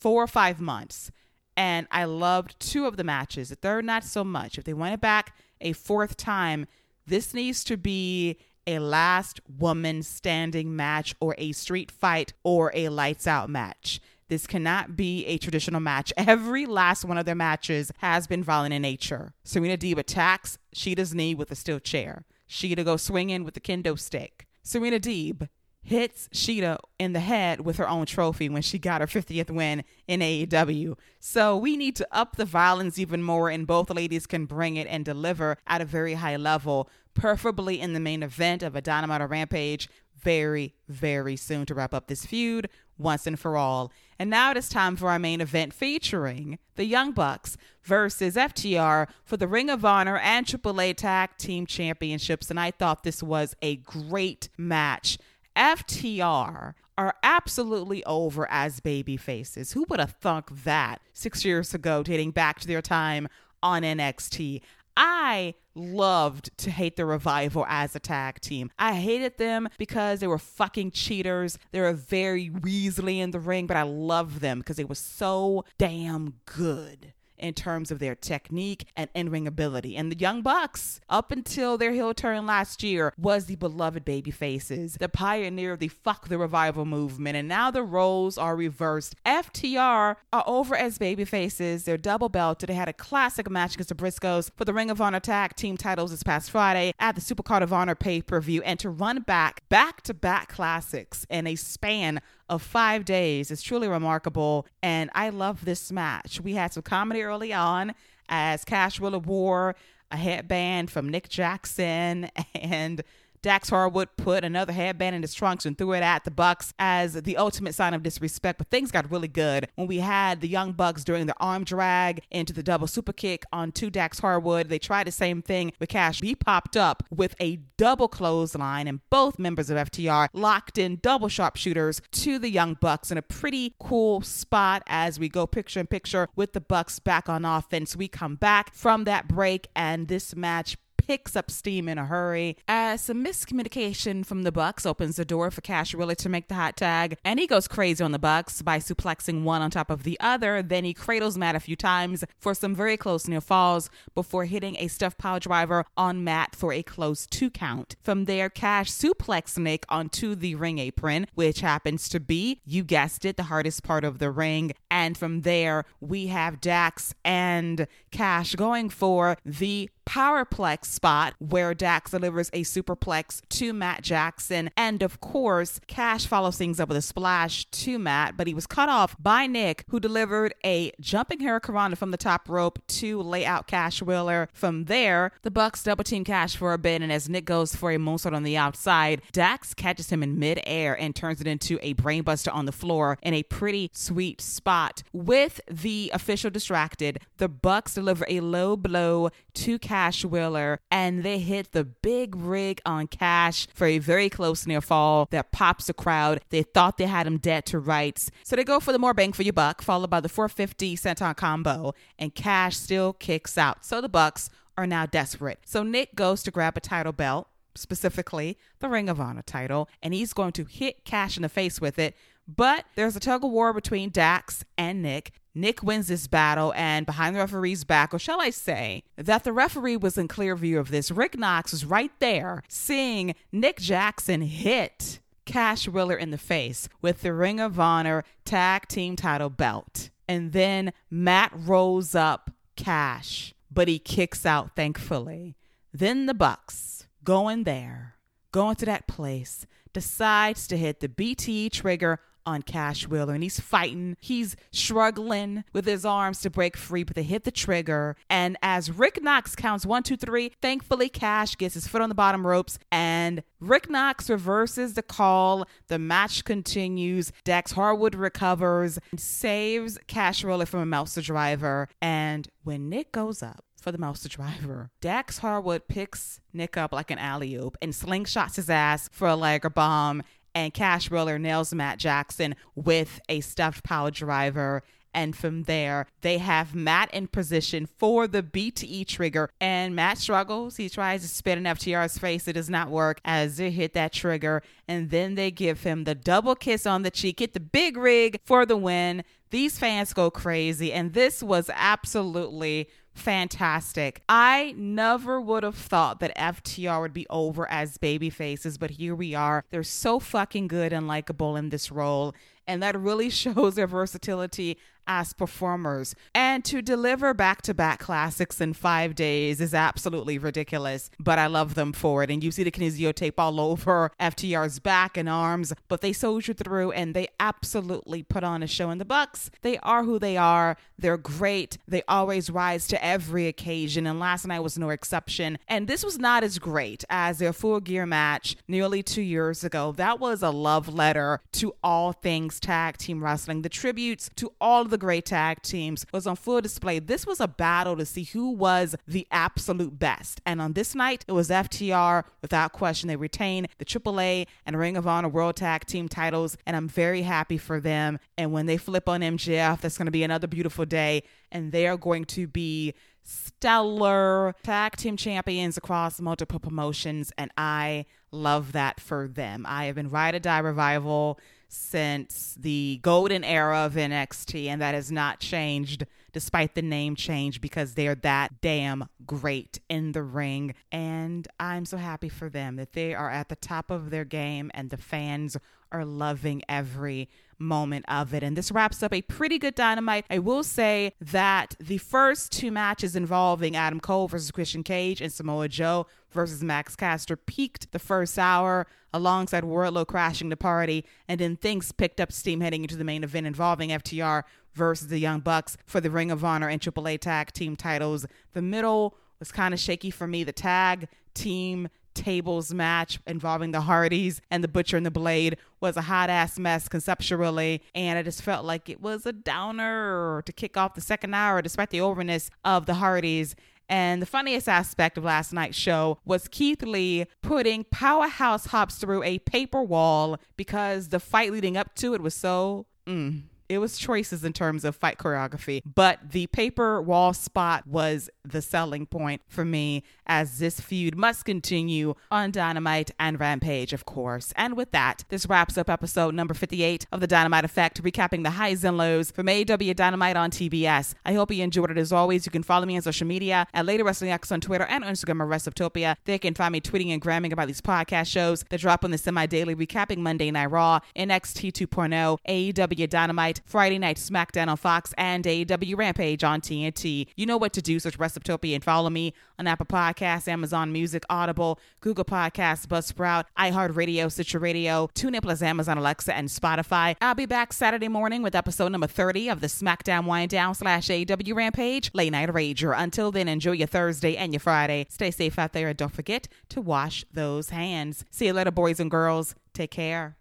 four 0.00 0.22
or 0.22 0.26
five 0.26 0.58
months. 0.60 1.12
And 1.54 1.86
I 1.90 2.04
loved 2.04 2.58
two 2.58 2.86
of 2.86 2.96
the 2.96 3.04
matches. 3.04 3.50
The 3.50 3.56
third, 3.56 3.84
not 3.84 4.04
so 4.04 4.24
much. 4.24 4.58
If 4.58 4.64
they 4.64 4.74
went 4.74 5.00
back 5.00 5.36
a 5.60 5.72
fourth 5.72 6.16
time, 6.16 6.66
this 7.06 7.34
needs 7.34 7.64
to 7.64 7.76
be 7.76 8.38
a 8.66 8.78
last 8.78 9.40
woman 9.48 10.02
standing 10.02 10.74
match 10.74 11.14
or 11.20 11.34
a 11.38 11.52
street 11.52 11.90
fight 11.90 12.32
or 12.42 12.72
a 12.74 12.88
lights 12.88 13.26
out 13.26 13.48
match. 13.48 14.00
This 14.28 14.46
cannot 14.46 14.96
be 14.96 15.24
a 15.26 15.38
traditional 15.38 15.80
match. 15.80 16.12
Every 16.16 16.66
last 16.66 17.04
one 17.04 17.16
of 17.16 17.26
their 17.26 17.36
matches 17.36 17.92
has 17.98 18.26
been 18.26 18.42
violent 18.42 18.74
in 18.74 18.82
nature. 18.82 19.34
Serena 19.44 19.76
Deeb 19.76 19.98
attacks 19.98 20.58
Shida's 20.74 21.14
knee 21.14 21.34
with 21.34 21.50
a 21.52 21.54
steel 21.54 21.78
chair. 21.78 22.24
Shida 22.48 22.84
goes 22.84 23.02
swinging 23.02 23.44
with 23.44 23.54
the 23.54 23.60
kendo 23.60 23.98
stick. 23.98 24.46
Serena 24.62 24.98
Deeb 24.98 25.48
hits 25.86 26.28
Shida 26.34 26.78
in 26.98 27.12
the 27.12 27.20
head 27.20 27.60
with 27.60 27.76
her 27.76 27.88
own 27.88 28.06
trophy 28.06 28.48
when 28.48 28.62
she 28.62 28.76
got 28.78 29.00
her 29.00 29.06
50th 29.06 29.50
win 29.50 29.84
in 30.08 30.20
AEW. 30.20 30.98
So 31.20 31.56
we 31.56 31.76
need 31.76 31.94
to 31.96 32.08
up 32.10 32.34
the 32.34 32.44
violence 32.44 32.98
even 32.98 33.22
more, 33.22 33.48
and 33.48 33.66
both 33.68 33.88
ladies 33.88 34.26
can 34.26 34.46
bring 34.46 34.76
it 34.76 34.88
and 34.88 35.04
deliver 35.04 35.56
at 35.66 35.80
a 35.80 35.84
very 35.84 36.14
high 36.14 36.36
level, 36.36 36.90
preferably 37.14 37.80
in 37.80 37.92
the 37.92 38.00
main 38.00 38.24
event 38.24 38.64
of 38.64 38.74
a 38.74 38.82
Dynamite 38.82 39.20
or 39.20 39.28
Rampage 39.28 39.88
very, 40.18 40.74
very 40.88 41.36
soon 41.36 41.66
to 41.66 41.74
wrap 41.74 41.94
up 41.94 42.08
this 42.08 42.26
feud 42.26 42.68
once 42.98 43.26
and 43.26 43.38
for 43.38 43.56
all. 43.56 43.92
And 44.18 44.28
now 44.28 44.50
it 44.50 44.56
is 44.56 44.68
time 44.68 44.96
for 44.96 45.10
our 45.10 45.18
main 45.18 45.40
event 45.40 45.72
featuring 45.72 46.58
the 46.74 46.84
Young 46.84 47.12
Bucks 47.12 47.56
versus 47.84 48.34
FTR 48.34 49.06
for 49.24 49.36
the 49.36 49.46
Ring 49.46 49.70
of 49.70 49.84
Honor 49.84 50.18
and 50.18 50.44
AAA 50.44 50.96
Tag 50.96 51.30
Team 51.38 51.64
Championships. 51.64 52.50
And 52.50 52.58
I 52.58 52.72
thought 52.72 53.04
this 53.04 53.22
was 53.22 53.54
a 53.62 53.76
great 53.76 54.48
match. 54.58 55.18
FTR 55.56 56.74
are 56.98 57.14
absolutely 57.22 58.04
over 58.04 58.50
as 58.50 58.80
baby 58.80 59.16
faces. 59.16 59.72
Who 59.72 59.84
would 59.88 60.00
have 60.00 60.16
thunk 60.20 60.64
that 60.64 61.00
six 61.12 61.44
years 61.44 61.74
ago, 61.74 62.02
dating 62.02 62.32
back 62.32 62.60
to 62.60 62.66
their 62.66 62.82
time 62.82 63.28
on 63.62 63.82
NXT? 63.82 64.62
I 64.96 65.54
loved 65.74 66.56
to 66.58 66.70
hate 66.70 66.96
the 66.96 67.04
revival 67.04 67.66
as 67.68 67.94
a 67.94 68.00
tag 68.00 68.40
team. 68.40 68.70
I 68.78 68.94
hated 68.94 69.36
them 69.36 69.68
because 69.76 70.20
they 70.20 70.26
were 70.26 70.38
fucking 70.38 70.92
cheaters. 70.92 71.58
They 71.72 71.80
were 71.80 71.92
very 71.92 72.48
weaselly 72.48 73.18
in 73.18 73.30
the 73.30 73.40
ring, 73.40 73.66
but 73.66 73.76
I 73.76 73.82
loved 73.82 74.40
them 74.40 74.60
because 74.60 74.76
they 74.76 74.84
were 74.84 74.94
so 74.94 75.64
damn 75.76 76.34
good 76.46 77.12
in 77.38 77.54
terms 77.54 77.90
of 77.90 77.98
their 77.98 78.14
technique 78.14 78.86
and 78.96 79.10
in-ring 79.14 79.46
ability. 79.46 79.96
And 79.96 80.10
the 80.10 80.18
Young 80.18 80.42
Bucks, 80.42 81.00
up 81.08 81.30
until 81.30 81.76
their 81.78 81.92
heel 81.92 82.14
turn 82.14 82.46
last 82.46 82.82
year, 82.82 83.12
was 83.16 83.46
the 83.46 83.56
beloved 83.56 84.04
baby 84.04 84.30
faces, 84.30 84.94
the 84.94 85.08
pioneer 85.08 85.72
of 85.72 85.78
the 85.78 85.88
fuck 85.88 86.28
the 86.28 86.38
revival 86.38 86.84
movement. 86.84 87.36
And 87.36 87.48
now 87.48 87.70
the 87.70 87.82
roles 87.82 88.38
are 88.38 88.56
reversed. 88.56 89.16
FTR 89.24 90.16
are 90.32 90.44
over 90.46 90.74
as 90.76 90.98
baby 90.98 91.24
faces. 91.24 91.84
They're 91.84 91.96
double 91.96 92.28
belted. 92.28 92.68
They 92.68 92.74
had 92.74 92.88
a 92.88 92.92
classic 92.92 93.50
match 93.50 93.74
against 93.74 93.88
the 93.88 93.94
Briscoes 93.94 94.50
for 94.56 94.64
the 94.64 94.74
Ring 94.74 94.90
of 94.90 95.00
Honor 95.00 95.20
tag 95.20 95.54
team 95.56 95.76
titles 95.76 96.10
this 96.10 96.22
past 96.22 96.50
Friday 96.50 96.92
at 96.98 97.14
the 97.14 97.20
Supercard 97.20 97.62
of 97.62 97.72
Honor 97.72 97.94
pay-per-view. 97.94 98.62
And 98.62 98.78
to 98.80 98.90
run 98.90 99.20
back 99.22 99.68
back-to-back 99.68 100.48
classics 100.48 101.26
in 101.30 101.46
a 101.46 101.54
span 101.56 102.20
of 102.48 102.62
five 102.62 103.04
days 103.04 103.50
is 103.50 103.62
truly 103.62 103.88
remarkable. 103.88 104.66
And 104.82 105.10
I 105.14 105.30
love 105.30 105.64
this 105.64 105.90
match. 105.90 106.40
We 106.40 106.54
had 106.54 106.72
some 106.72 106.82
comedy 106.82 107.22
early 107.22 107.52
on 107.52 107.94
as 108.28 108.64
Cash 108.64 109.00
Wheeler 109.00 109.18
wore 109.18 109.76
a 110.10 110.16
headband 110.16 110.90
from 110.90 111.08
Nick 111.08 111.28
Jackson 111.28 112.30
and 112.54 113.02
Dax 113.46 113.68
Harwood 113.68 114.08
put 114.16 114.42
another 114.42 114.72
headband 114.72 115.14
in 115.14 115.22
his 115.22 115.32
trunks 115.32 115.64
and 115.64 115.78
threw 115.78 115.92
it 115.92 116.02
at 116.02 116.24
the 116.24 116.32
Bucks 116.32 116.74
as 116.80 117.12
the 117.12 117.36
ultimate 117.36 117.76
sign 117.76 117.94
of 117.94 118.02
disrespect. 118.02 118.58
But 118.58 118.70
things 118.70 118.90
got 118.90 119.08
really 119.08 119.28
good 119.28 119.68
when 119.76 119.86
we 119.86 119.98
had 119.98 120.40
the 120.40 120.48
Young 120.48 120.72
Bucks 120.72 121.04
during 121.04 121.26
the 121.26 121.34
arm 121.38 121.62
drag 121.62 122.24
into 122.32 122.52
the 122.52 122.64
double 122.64 122.88
super 122.88 123.12
kick 123.12 123.44
on 123.52 123.70
two 123.70 123.88
Dax 123.88 124.18
Harwood. 124.18 124.68
They 124.68 124.80
tried 124.80 125.06
the 125.06 125.12
same 125.12 125.42
thing 125.42 125.72
with 125.78 125.90
Cash. 125.90 126.22
He 126.22 126.34
popped 126.34 126.76
up 126.76 127.04
with 127.08 127.36
a 127.40 127.60
double 127.76 128.08
clothesline, 128.08 128.88
and 128.88 128.98
both 129.10 129.38
members 129.38 129.70
of 129.70 129.76
FTR 129.76 130.26
locked 130.32 130.76
in 130.76 130.98
double 131.00 131.28
sharpshooters 131.28 132.02
to 132.10 132.40
the 132.40 132.50
Young 132.50 132.74
Bucks 132.74 133.12
in 133.12 133.16
a 133.16 133.22
pretty 133.22 133.76
cool 133.78 134.22
spot 134.22 134.82
as 134.88 135.20
we 135.20 135.28
go 135.28 135.46
picture 135.46 135.78
in 135.78 135.86
picture 135.86 136.28
with 136.34 136.52
the 136.52 136.60
Bucks 136.60 136.98
back 136.98 137.28
on 137.28 137.44
offense. 137.44 137.94
We 137.94 138.08
come 138.08 138.34
back 138.34 138.74
from 138.74 139.04
that 139.04 139.28
break, 139.28 139.68
and 139.76 140.08
this 140.08 140.34
match 140.34 140.76
picks 141.06 141.36
up 141.36 141.50
steam 141.50 141.88
in 141.88 141.98
a 141.98 142.06
hurry 142.06 142.56
as 142.66 143.00
some 143.00 143.24
miscommunication 143.24 144.24
from 144.24 144.42
the 144.42 144.52
Bucks 144.52 144.84
opens 144.84 145.16
the 145.16 145.24
door 145.24 145.50
for 145.50 145.60
Cash 145.60 145.94
Wheeler 145.94 146.14
to 146.16 146.28
make 146.28 146.48
the 146.48 146.54
hot 146.54 146.76
tag, 146.76 147.16
and 147.24 147.38
he 147.38 147.46
goes 147.46 147.68
crazy 147.68 148.02
on 148.02 148.12
the 148.12 148.18
Bucks 148.18 148.62
by 148.62 148.78
suplexing 148.78 149.42
one 149.42 149.62
on 149.62 149.70
top 149.70 149.90
of 149.90 150.02
the 150.02 150.18
other. 150.20 150.62
Then 150.62 150.84
he 150.84 150.94
cradles 150.94 151.38
Matt 151.38 151.54
a 151.54 151.60
few 151.60 151.76
times 151.76 152.24
for 152.38 152.54
some 152.54 152.74
very 152.74 152.96
close 152.96 153.28
near 153.28 153.40
falls 153.40 153.88
before 154.14 154.46
hitting 154.46 154.76
a 154.78 154.88
stuff 154.88 155.16
pile 155.16 155.38
driver 155.38 155.84
on 155.96 156.24
Matt 156.24 156.56
for 156.56 156.72
a 156.72 156.82
close 156.82 157.26
two 157.26 157.50
count. 157.50 157.96
From 158.02 158.24
there, 158.24 158.50
Cash 158.50 158.90
suplex 158.90 159.56
Nick 159.58 159.84
onto 159.88 160.34
the 160.34 160.54
ring 160.54 160.78
apron, 160.78 161.26
which 161.34 161.60
happens 161.60 162.08
to 162.08 162.20
be, 162.20 162.60
you 162.64 162.82
guessed 162.82 163.24
it, 163.24 163.36
the 163.36 163.44
hardest 163.44 163.82
part 163.82 164.04
of 164.04 164.18
the 164.18 164.30
ring. 164.30 164.72
And 164.90 165.16
from 165.16 165.42
there, 165.42 165.84
we 166.00 166.28
have 166.28 166.60
Dax 166.60 167.14
and 167.24 167.86
Cash 168.10 168.54
going 168.54 168.90
for 168.90 169.36
the 169.44 169.90
Powerplex 170.06 170.86
spot 170.86 171.34
where 171.38 171.74
Dax 171.74 172.12
delivers 172.12 172.48
a 172.52 172.62
superplex 172.62 173.42
to 173.50 173.72
Matt 173.72 174.02
Jackson. 174.02 174.70
And 174.76 175.02
of 175.02 175.20
course, 175.20 175.80
Cash 175.88 176.26
follows 176.26 176.56
things 176.56 176.78
up 176.78 176.88
with 176.88 176.96
a 176.96 177.02
splash 177.02 177.64
to 177.66 177.98
Matt, 177.98 178.36
but 178.36 178.46
he 178.46 178.54
was 178.54 178.66
cut 178.66 178.88
off 178.88 179.16
by 179.18 179.46
Nick, 179.46 179.84
who 179.88 179.98
delivered 179.98 180.54
a 180.64 180.92
jumping 181.00 181.40
hurricanrana 181.40 181.98
from 181.98 182.12
the 182.12 182.16
top 182.16 182.48
rope 182.48 182.78
to 182.86 183.20
lay 183.20 183.44
out 183.44 183.66
Cash 183.66 184.00
Wheeler. 184.00 184.48
From 184.52 184.84
there, 184.84 185.32
the 185.42 185.50
Bucks 185.50 185.82
double 185.82 186.04
team 186.04 186.24
Cash 186.24 186.56
for 186.56 186.72
a 186.72 186.78
bit, 186.78 187.02
and 187.02 187.12
as 187.12 187.28
Nick 187.28 187.44
goes 187.44 187.74
for 187.74 187.90
a 187.90 187.96
moonsault 187.96 188.34
on 188.34 188.44
the 188.44 188.56
outside, 188.56 189.22
Dax 189.32 189.74
catches 189.74 190.10
him 190.10 190.22
in 190.22 190.38
midair 190.38 190.98
and 190.98 191.16
turns 191.16 191.40
it 191.40 191.46
into 191.46 191.78
a 191.82 191.94
brainbuster 191.94 192.54
on 192.54 192.66
the 192.66 192.72
floor 192.72 193.18
in 193.22 193.34
a 193.34 193.42
pretty 193.42 193.90
sweet 193.92 194.40
spot. 194.40 195.02
With 195.12 195.60
the 195.68 196.10
official 196.14 196.50
distracted, 196.50 197.18
the 197.38 197.48
Bucks 197.48 197.94
deliver 197.94 198.24
a 198.28 198.40
low 198.40 198.76
blow 198.76 199.30
to 199.54 199.78
Cash 199.78 199.95
Cash 199.96 200.26
Wheeler, 200.26 200.78
and 200.90 201.22
they 201.22 201.38
hit 201.38 201.72
the 201.72 201.82
big 201.82 202.36
rig 202.36 202.82
on 202.84 203.06
Cash 203.06 203.66
for 203.72 203.86
a 203.86 203.96
very 203.96 204.28
close 204.28 204.66
near 204.66 204.82
fall 204.82 205.26
that 205.30 205.52
pops 205.52 205.86
the 205.86 205.94
crowd. 205.94 206.42
They 206.50 206.64
thought 206.64 206.98
they 206.98 207.06
had 207.06 207.26
him 207.26 207.38
dead 207.38 207.64
to 207.66 207.78
rights, 207.78 208.30
so 208.44 208.56
they 208.56 208.62
go 208.64 208.78
for 208.78 208.92
the 208.92 208.98
more 208.98 209.14
bang 209.14 209.32
for 209.32 209.42
your 209.42 209.54
buck, 209.54 209.80
followed 209.80 210.10
by 210.10 210.20
the 210.20 210.28
450 210.28 210.96
senton 210.98 211.34
combo, 211.34 211.94
and 212.18 212.34
Cash 212.34 212.76
still 212.76 213.14
kicks 213.14 213.56
out. 213.56 213.86
So 213.86 214.02
the 214.02 214.08
Bucks 214.10 214.50
are 214.76 214.86
now 214.86 215.06
desperate. 215.06 215.60
So 215.64 215.82
Nick 215.82 216.14
goes 216.14 216.42
to 216.42 216.50
grab 216.50 216.76
a 216.76 216.80
title 216.80 217.12
belt, 217.14 217.48
specifically 217.74 218.58
the 218.80 218.90
Ring 218.90 219.08
of 219.08 219.18
Honor 219.18 219.40
title, 219.40 219.88
and 220.02 220.12
he's 220.12 220.34
going 220.34 220.52
to 220.52 220.64
hit 220.64 221.06
Cash 221.06 221.38
in 221.38 221.42
the 221.42 221.48
face 221.48 221.80
with 221.80 221.98
it. 221.98 222.14
But 222.46 222.84
there's 222.96 223.16
a 223.16 223.20
tug 223.20 223.44
of 223.44 223.50
war 223.50 223.72
between 223.72 224.10
Dax 224.10 224.62
and 224.76 225.00
Nick. 225.00 225.32
Nick 225.56 225.82
wins 225.82 226.08
this 226.08 226.26
battle, 226.26 226.74
and 226.76 227.06
behind 227.06 227.34
the 227.34 227.40
referee's 227.40 227.82
back, 227.82 228.12
or 228.12 228.18
shall 228.18 228.42
I 228.42 228.50
say, 228.50 229.02
that 229.16 229.42
the 229.42 229.54
referee 229.54 229.96
was 229.96 230.18
in 230.18 230.28
clear 230.28 230.54
view 230.54 230.78
of 230.78 230.90
this. 230.90 231.10
Rick 231.10 231.38
Knox 231.38 231.72
was 231.72 231.86
right 231.86 232.12
there 232.18 232.62
seeing 232.68 233.34
Nick 233.50 233.80
Jackson 233.80 234.42
hit 234.42 235.20
Cash 235.46 235.88
Wheeler 235.88 236.16
in 236.16 236.30
the 236.30 236.36
face 236.36 236.90
with 237.00 237.22
the 237.22 237.32
Ring 237.32 237.58
of 237.58 237.80
Honor 237.80 238.22
tag 238.44 238.86
team 238.86 239.16
title 239.16 239.48
belt. 239.48 240.10
And 240.28 240.52
then 240.52 240.92
Matt 241.10 241.52
rolls 241.54 242.14
up 242.14 242.50
Cash, 242.76 243.54
but 243.70 243.88
he 243.88 243.98
kicks 243.98 244.44
out, 244.44 244.76
thankfully. 244.76 245.56
Then 245.90 246.26
the 246.26 246.34
Bucks 246.34 247.06
go 247.24 247.48
in 247.48 247.64
there 247.64 248.16
going 248.52 248.76
to 248.76 248.86
that 248.86 249.06
place, 249.06 249.66
decides 249.92 250.66
to 250.66 250.76
hit 250.76 251.00
the 251.00 251.08
BTE 251.08 251.70
trigger 251.70 252.20
on 252.46 252.62
Cash 252.62 253.08
Wheeler 253.08 253.34
and 253.34 253.42
he's 253.42 253.60
fighting. 253.60 254.16
He's 254.20 254.56
struggling 254.70 255.64
with 255.72 255.84
his 255.84 256.04
arms 256.04 256.40
to 256.42 256.50
break 256.50 256.76
free, 256.76 257.02
but 257.02 257.16
they 257.16 257.22
hit 257.22 257.44
the 257.44 257.50
trigger. 257.50 258.16
And 258.30 258.56
as 258.62 258.90
Rick 258.90 259.22
Knox 259.22 259.54
counts 259.56 259.84
one, 259.84 260.02
two, 260.02 260.16
three, 260.16 260.52
thankfully 260.62 261.08
Cash 261.08 261.56
gets 261.56 261.74
his 261.74 261.86
foot 261.86 262.02
on 262.02 262.08
the 262.08 262.14
bottom 262.14 262.46
ropes 262.46 262.78
and 262.92 263.42
Rick 263.60 263.90
Knox 263.90 264.30
reverses 264.30 264.94
the 264.94 265.02
call. 265.02 265.66
The 265.88 265.98
match 265.98 266.44
continues. 266.44 267.32
Dax 267.44 267.72
Harwood 267.72 268.14
recovers 268.14 268.98
and 269.10 269.20
saves 269.20 269.98
Cash 270.06 270.44
Wheeler 270.44 270.66
from 270.66 270.80
a 270.80 270.86
Meltzer 270.86 271.22
driver. 271.22 271.88
And 272.00 272.48
when 272.64 272.88
Nick 272.88 273.12
goes 273.12 273.42
up, 273.42 273.64
for 273.86 273.92
the 273.92 273.98
Meltzer 273.98 274.28
driver. 274.28 274.90
Dax 275.00 275.38
Harwood 275.38 275.86
picks 275.86 276.40
Nick 276.52 276.76
up 276.76 276.92
like 276.92 277.12
an 277.12 277.20
alley 277.20 277.54
oop 277.54 277.76
and 277.80 277.92
slingshots 277.92 278.56
his 278.56 278.68
ass 278.68 279.08
for 279.12 279.28
a 279.28 279.36
Liger 279.36 279.70
bomb 279.70 280.24
and 280.56 280.72
Cash 280.72 281.10
Wheeler 281.10 281.38
nails 281.38 281.74
Matt 281.74 281.98
Jackson 281.98 282.56
with 282.74 283.20
a 283.28 283.42
stuffed 283.42 283.84
power 283.84 284.10
driver. 284.10 284.82
And 285.12 285.36
from 285.36 285.64
there, 285.64 286.06
they 286.22 286.38
have 286.38 286.74
Matt 286.74 287.12
in 287.12 287.28
position 287.28 287.86
for 287.98 288.26
the 288.26 288.42
BTE 288.42 289.06
trigger. 289.06 289.50
And 289.60 289.94
Matt 289.94 290.16
struggles. 290.16 290.78
He 290.78 290.88
tries 290.88 291.20
to 291.22 291.28
spit 291.28 291.58
in 291.58 291.64
FTR's 291.64 292.16
face. 292.16 292.48
It 292.48 292.54
does 292.54 292.70
not 292.70 292.88
work 292.88 293.20
as 293.22 293.58
they 293.58 293.70
hit 293.70 293.92
that 293.92 294.14
trigger. 294.14 294.62
And 294.88 295.10
then 295.10 295.34
they 295.34 295.50
give 295.50 295.82
him 295.82 296.04
the 296.04 296.14
double 296.14 296.54
kiss 296.54 296.86
on 296.86 297.02
the 297.02 297.10
cheek, 297.10 297.36
get 297.36 297.52
the 297.52 297.60
big 297.60 297.98
rig 297.98 298.40
for 298.42 298.64
the 298.64 298.78
win. 298.78 299.24
These 299.50 299.78
fans 299.78 300.14
go 300.14 300.30
crazy. 300.30 300.90
And 300.90 301.12
this 301.12 301.42
was 301.42 301.70
absolutely 301.74 302.88
fantastic. 303.16 304.22
I 304.28 304.74
never 304.76 305.40
would 305.40 305.62
have 305.62 305.74
thought 305.74 306.20
that 306.20 306.36
FTR 306.36 307.00
would 307.00 307.12
be 307.12 307.26
over 307.28 307.68
as 307.70 307.98
baby 307.98 308.30
faces, 308.30 308.78
but 308.78 308.90
here 308.90 309.14
we 309.14 309.34
are. 309.34 309.64
They're 309.70 309.82
so 309.82 310.20
fucking 310.20 310.68
good 310.68 310.92
and 310.92 311.08
likable 311.08 311.56
in 311.56 311.70
this 311.70 311.90
role. 311.90 312.34
And 312.66 312.82
that 312.82 312.98
really 312.98 313.30
shows 313.30 313.74
their 313.74 313.86
versatility 313.86 314.78
as 315.06 315.32
performers. 315.32 316.14
And 316.34 316.64
to 316.64 316.82
deliver 316.82 317.34
back 317.34 317.62
to 317.62 317.74
back 317.74 318.00
classics 318.00 318.60
in 318.60 318.72
five 318.72 319.14
days 319.14 319.60
is 319.60 319.74
absolutely 319.74 320.38
ridiculous, 320.38 321.10
but 321.18 321.38
I 321.38 321.46
love 321.46 321.74
them 321.74 321.92
for 321.92 322.22
it. 322.22 322.30
And 322.30 322.42
you 322.42 322.50
see 322.50 322.62
the 322.62 322.70
kinesio 322.70 323.14
tape 323.14 323.38
all 323.38 323.60
over 323.66 324.10
FTR's 324.20 324.78
back 324.78 325.16
and 325.16 325.28
arms, 325.28 325.72
but 325.88 326.00
they 326.00 326.12
soldier 326.12 326.52
through 326.52 326.92
and 326.92 327.14
they 327.14 327.28
absolutely 327.40 328.22
put 328.22 328.44
on 328.44 328.62
a 328.62 328.66
show 328.66 328.90
in 328.90 328.98
the 328.98 329.04
Bucks. 329.04 329.50
They 329.62 329.78
are 329.78 330.04
who 330.04 330.18
they 330.18 330.36
are. 330.36 330.76
They're 330.98 331.16
great. 331.16 331.78
They 331.86 332.02
always 332.08 332.50
rise 332.50 332.86
to 332.88 333.04
every 333.04 333.46
occasion, 333.46 334.06
and 334.06 334.18
last 334.18 334.46
night 334.46 334.60
was 334.60 334.78
no 334.78 334.90
exception. 334.90 335.58
And 335.68 335.88
this 335.88 336.04
was 336.04 336.18
not 336.18 336.42
as 336.42 336.58
great 336.58 337.04
as 337.10 337.38
their 337.38 337.52
full 337.52 337.80
gear 337.80 338.06
match 338.06 338.56
nearly 338.66 339.02
two 339.02 339.22
years 339.22 339.62
ago. 339.62 339.92
That 339.92 340.20
was 340.20 340.42
a 340.42 340.50
love 340.50 340.92
letter 340.92 341.40
to 341.52 341.74
all 341.82 342.12
things 342.12 342.58
tag 342.60 342.96
team 342.96 343.22
wrestling. 343.22 343.62
The 343.62 343.68
tributes 343.68 344.30
to 344.36 344.52
all 344.60 344.84
the 344.84 344.95
the 344.96 345.00
great 345.04 345.26
tag 345.26 345.60
teams 345.60 346.06
was 346.10 346.26
on 346.26 346.36
full 346.36 346.62
display. 346.62 346.98
This 346.98 347.26
was 347.26 347.38
a 347.38 347.46
battle 347.46 347.98
to 347.98 348.06
see 348.06 348.22
who 348.24 348.52
was 348.52 348.96
the 349.06 349.26
absolute 349.30 349.98
best. 349.98 350.40
And 350.46 350.58
on 350.58 350.72
this 350.72 350.94
night, 350.94 351.22
it 351.28 351.32
was 351.32 351.50
FTR 351.50 352.24
without 352.40 352.72
question. 352.72 353.08
They 353.08 353.16
retained 353.16 353.68
the 353.76 353.84
AAA 353.84 354.46
and 354.64 354.78
Ring 354.78 354.96
of 354.96 355.06
Honor 355.06 355.28
World 355.28 355.56
Tag 355.56 355.84
Team 355.84 356.08
titles, 356.08 356.56
and 356.64 356.74
I'm 356.74 356.88
very 356.88 357.20
happy 357.20 357.58
for 357.58 357.78
them. 357.78 358.18
And 358.38 358.52
when 358.52 358.64
they 358.64 358.78
flip 358.78 359.06
on 359.06 359.20
MJF, 359.20 359.82
that's 359.82 359.98
going 359.98 360.06
to 360.06 360.12
be 360.12 360.22
another 360.22 360.46
beautiful 360.46 360.86
day, 360.86 361.24
and 361.52 361.72
they 361.72 361.86
are 361.86 361.98
going 361.98 362.24
to 362.26 362.46
be 362.46 362.94
stellar 363.22 364.54
tag 364.62 364.96
team 364.96 365.18
champions 365.18 365.76
across 365.76 366.22
multiple 366.22 366.58
promotions, 366.58 367.32
and 367.36 367.50
I 367.58 368.06
love 368.30 368.72
that 368.72 368.98
for 368.98 369.28
them. 369.28 369.66
I 369.68 369.84
have 369.86 369.96
been 369.96 370.08
Ride 370.08 370.36
or 370.36 370.38
Die 370.38 370.58
Revival 370.58 371.38
since 371.68 372.56
the 372.58 373.00
golden 373.02 373.44
era 373.44 373.78
of 373.80 373.94
NXT, 373.94 374.66
and 374.66 374.80
that 374.80 374.94
has 374.94 375.10
not 375.10 375.40
changed 375.40 376.06
despite 376.36 376.74
the 376.74 376.82
name 376.82 377.16
change 377.16 377.62
because 377.62 377.94
they're 377.94 378.14
that 378.14 378.60
damn 378.60 379.08
great 379.24 379.80
in 379.88 380.12
the 380.12 380.22
ring. 380.22 380.74
And 380.92 381.48
I'm 381.58 381.86
so 381.86 381.96
happy 381.96 382.28
for 382.28 382.50
them 382.50 382.76
that 382.76 382.92
they 382.92 383.14
are 383.14 383.30
at 383.30 383.48
the 383.48 383.56
top 383.56 383.90
of 383.90 384.10
their 384.10 384.26
game 384.26 384.70
and 384.74 384.90
the 384.90 384.98
fans 384.98 385.56
are 385.90 386.04
loving 386.04 386.60
every 386.68 387.30
moment 387.58 388.04
of 388.06 388.34
it. 388.34 388.42
And 388.42 388.54
this 388.54 388.70
wraps 388.70 389.02
up 389.02 389.14
a 389.14 389.22
pretty 389.22 389.58
good 389.58 389.74
dynamite. 389.74 390.26
I 390.28 390.38
will 390.38 390.62
say 390.62 391.14
that 391.22 391.74
the 391.80 391.96
first 391.96 392.52
two 392.52 392.70
matches 392.70 393.16
involving 393.16 393.74
Adam 393.74 393.98
Cole 393.98 394.28
versus 394.28 394.50
Christian 394.50 394.82
Cage 394.82 395.22
and 395.22 395.32
Samoa 395.32 395.70
Joe 395.70 396.06
versus 396.32 396.62
Max 396.62 396.94
Caster 396.96 397.36
peaked 397.36 397.92
the 397.92 397.98
first 397.98 398.38
hour 398.38 398.86
alongside 399.14 399.64
Wardlow 399.64 400.06
crashing 400.06 400.50
the 400.50 400.56
party, 400.58 401.02
and 401.26 401.40
then 401.40 401.56
things 401.56 401.92
picked 401.92 402.20
up 402.20 402.30
steam 402.30 402.60
heading 402.60 402.82
into 402.82 402.96
the 402.96 403.04
main 403.04 403.24
event 403.24 403.46
involving 403.46 403.88
FTR 403.88 404.42
versus 404.76 405.08
the 405.08 405.18
Young 405.18 405.40
Bucks 405.40 405.76
for 405.86 406.00
the 406.00 406.10
Ring 406.10 406.30
of 406.30 406.44
Honor 406.44 406.68
and 406.68 406.80
AAA 406.80 407.18
tag 407.18 407.52
team 407.52 407.74
titles. 407.74 408.26
The 408.52 408.62
middle 408.62 409.16
was 409.38 409.50
kind 409.50 409.74
of 409.74 409.80
shaky 409.80 410.10
for 410.10 410.26
me. 410.26 410.44
The 410.44 410.52
tag 410.52 411.08
team 411.34 411.88
tables 412.14 412.72
match 412.72 413.20
involving 413.26 413.72
the 413.72 413.82
Hardys 413.82 414.40
and 414.50 414.64
the 414.64 414.68
Butcher 414.68 414.96
and 414.96 415.04
the 415.04 415.10
Blade 415.10 415.58
was 415.80 415.96
a 415.96 416.02
hot 416.02 416.30
ass 416.30 416.58
mess 416.58 416.88
conceptually, 416.88 417.82
and 417.94 418.18
I 418.18 418.22
just 418.22 418.42
felt 418.42 418.64
like 418.64 418.88
it 418.88 419.00
was 419.00 419.26
a 419.26 419.32
downer 419.32 420.42
to 420.46 420.52
kick 420.52 420.76
off 420.76 420.94
the 420.94 421.00
second 421.00 421.34
hour 421.34 421.60
despite 421.62 421.90
the 421.90 422.00
overness 422.00 422.50
of 422.64 422.86
the 422.86 422.94
Hardys. 422.94 423.54
And 423.88 424.20
the 424.20 424.26
funniest 424.26 424.68
aspect 424.68 425.16
of 425.16 425.24
last 425.24 425.52
night's 425.52 425.76
show 425.76 426.18
was 426.24 426.48
Keith 426.48 426.82
Lee 426.82 427.26
putting 427.40 427.84
Powerhouse 427.84 428.66
Hobbs 428.66 428.96
through 428.96 429.22
a 429.22 429.38
paper 429.40 429.82
wall 429.82 430.38
because 430.56 431.08
the 431.08 431.20
fight 431.20 431.52
leading 431.52 431.76
up 431.76 431.94
to 431.96 432.14
it 432.14 432.20
was 432.20 432.34
so. 432.34 432.86
Mm, 433.06 433.42
it 433.68 433.78
was 433.78 433.98
choices 433.98 434.44
in 434.44 434.52
terms 434.52 434.84
of 434.84 434.96
fight 434.96 435.18
choreography, 435.18 435.82
but 435.84 436.32
the 436.32 436.46
paper 436.48 437.00
wall 437.00 437.32
spot 437.32 437.86
was 437.86 438.30
the 438.44 438.62
selling 438.62 439.06
point 439.06 439.42
for 439.48 439.64
me 439.64 440.02
as 440.26 440.58
this 440.58 440.80
feud 440.80 441.16
must 441.16 441.44
continue 441.44 442.14
on 442.30 442.50
Dynamite 442.50 443.10
and 443.18 443.38
Rampage, 443.38 443.92
of 443.92 444.04
course. 444.04 444.52
And 444.56 444.76
with 444.76 444.92
that, 444.92 445.24
this 445.28 445.48
wraps 445.48 445.78
up 445.78 445.90
episode 445.90 446.34
number 446.34 446.54
58 446.54 447.06
of 447.12 447.20
the 447.20 447.26
Dynamite 447.26 447.64
Effect, 447.64 448.02
recapping 448.02 448.42
the 448.42 448.50
highs 448.50 448.84
and 448.84 448.96
lows 448.96 449.30
from 449.30 449.48
AW 449.48 449.92
Dynamite 449.94 450.36
on 450.36 450.50
TBS. 450.50 451.14
I 451.24 451.34
hope 451.34 451.50
you 451.50 451.62
enjoyed 451.62 451.90
it 451.90 451.98
as 451.98 452.12
always. 452.12 452.46
You 452.46 452.52
can 452.52 452.62
follow 452.62 452.86
me 452.86 452.96
on 452.96 453.02
social 453.02 453.26
media 453.26 453.66
at 453.74 453.86
Lady 453.86 454.02
Wrestling 454.02 454.30
X 454.30 454.52
on 454.52 454.60
Twitter 454.60 454.84
and 454.84 455.04
Instagram 455.04 455.42
at 455.42 455.48
WrestleTopia. 455.48 456.16
They 456.24 456.38
can 456.38 456.54
find 456.54 456.72
me 456.72 456.80
tweeting 456.80 457.10
and 457.12 457.20
gramming 457.20 457.52
about 457.52 457.66
these 457.66 457.80
podcast 457.80 458.26
shows 458.26 458.64
that 458.70 458.80
drop 458.80 459.04
on 459.04 459.10
the 459.10 459.18
semi-daily 459.18 459.74
recapping 459.74 460.18
Monday 460.18 460.50
Night 460.50 460.70
Raw, 460.70 461.00
NXT 461.16 461.72
2.0, 461.72 462.38
AEW 462.48 463.08
Dynamite, 463.08 463.55
Friday 463.64 463.98
Night 463.98 464.16
SmackDown 464.16 464.68
on 464.68 464.76
Fox, 464.76 465.14
and 465.16 465.44
AEW 465.44 465.96
Rampage 465.96 466.44
on 466.44 466.60
TNT. 466.60 467.28
You 467.36 467.46
know 467.46 467.56
what 467.56 467.72
to 467.74 467.82
do. 467.82 467.98
Search 467.98 468.18
WrestleTopia 468.18 468.74
and 468.74 468.84
follow 468.84 469.10
me 469.10 469.32
on 469.58 469.66
Apple 469.66 469.86
Podcasts 469.86 470.48
Amazon 470.48 470.92
Music, 470.92 471.24
Audible, 471.30 471.78
Google 472.00 472.24
Podcasts, 472.24 472.86
Buzzsprout, 472.86 473.44
iHeartRadio, 473.58 474.30
Stitcher 474.30 474.58
Radio, 474.58 475.08
TuneIn 475.14 475.42
Plus 475.42 475.62
Amazon 475.62 475.98
Alexa, 475.98 476.34
and 476.34 476.48
Spotify. 476.48 477.16
I'll 477.20 477.34
be 477.34 477.46
back 477.46 477.72
Saturday 477.72 478.08
morning 478.08 478.42
with 478.42 478.54
episode 478.54 478.92
number 478.92 479.06
30 479.06 479.48
of 479.48 479.60
the 479.60 479.66
SmackDown 479.66 480.26
Wind 480.26 480.50
Down 480.50 480.74
slash 480.74 481.10
AW 481.10 481.54
Rampage 481.54 482.10
Late 482.14 482.32
Night 482.32 482.50
Rager. 482.50 482.94
Until 482.96 483.30
then, 483.30 483.48
enjoy 483.48 483.72
your 483.72 483.88
Thursday 483.88 484.36
and 484.36 484.52
your 484.52 484.60
Friday. 484.60 485.06
Stay 485.08 485.30
safe 485.30 485.58
out 485.58 485.72
there 485.72 485.88
and 485.88 485.96
don't 485.96 486.12
forget 486.12 486.48
to 486.70 486.80
wash 486.80 487.24
those 487.32 487.70
hands. 487.70 488.24
See 488.30 488.46
you 488.46 488.52
later, 488.52 488.70
boys 488.70 489.00
and 489.00 489.10
girls. 489.10 489.54
Take 489.72 489.90
care. 489.90 490.36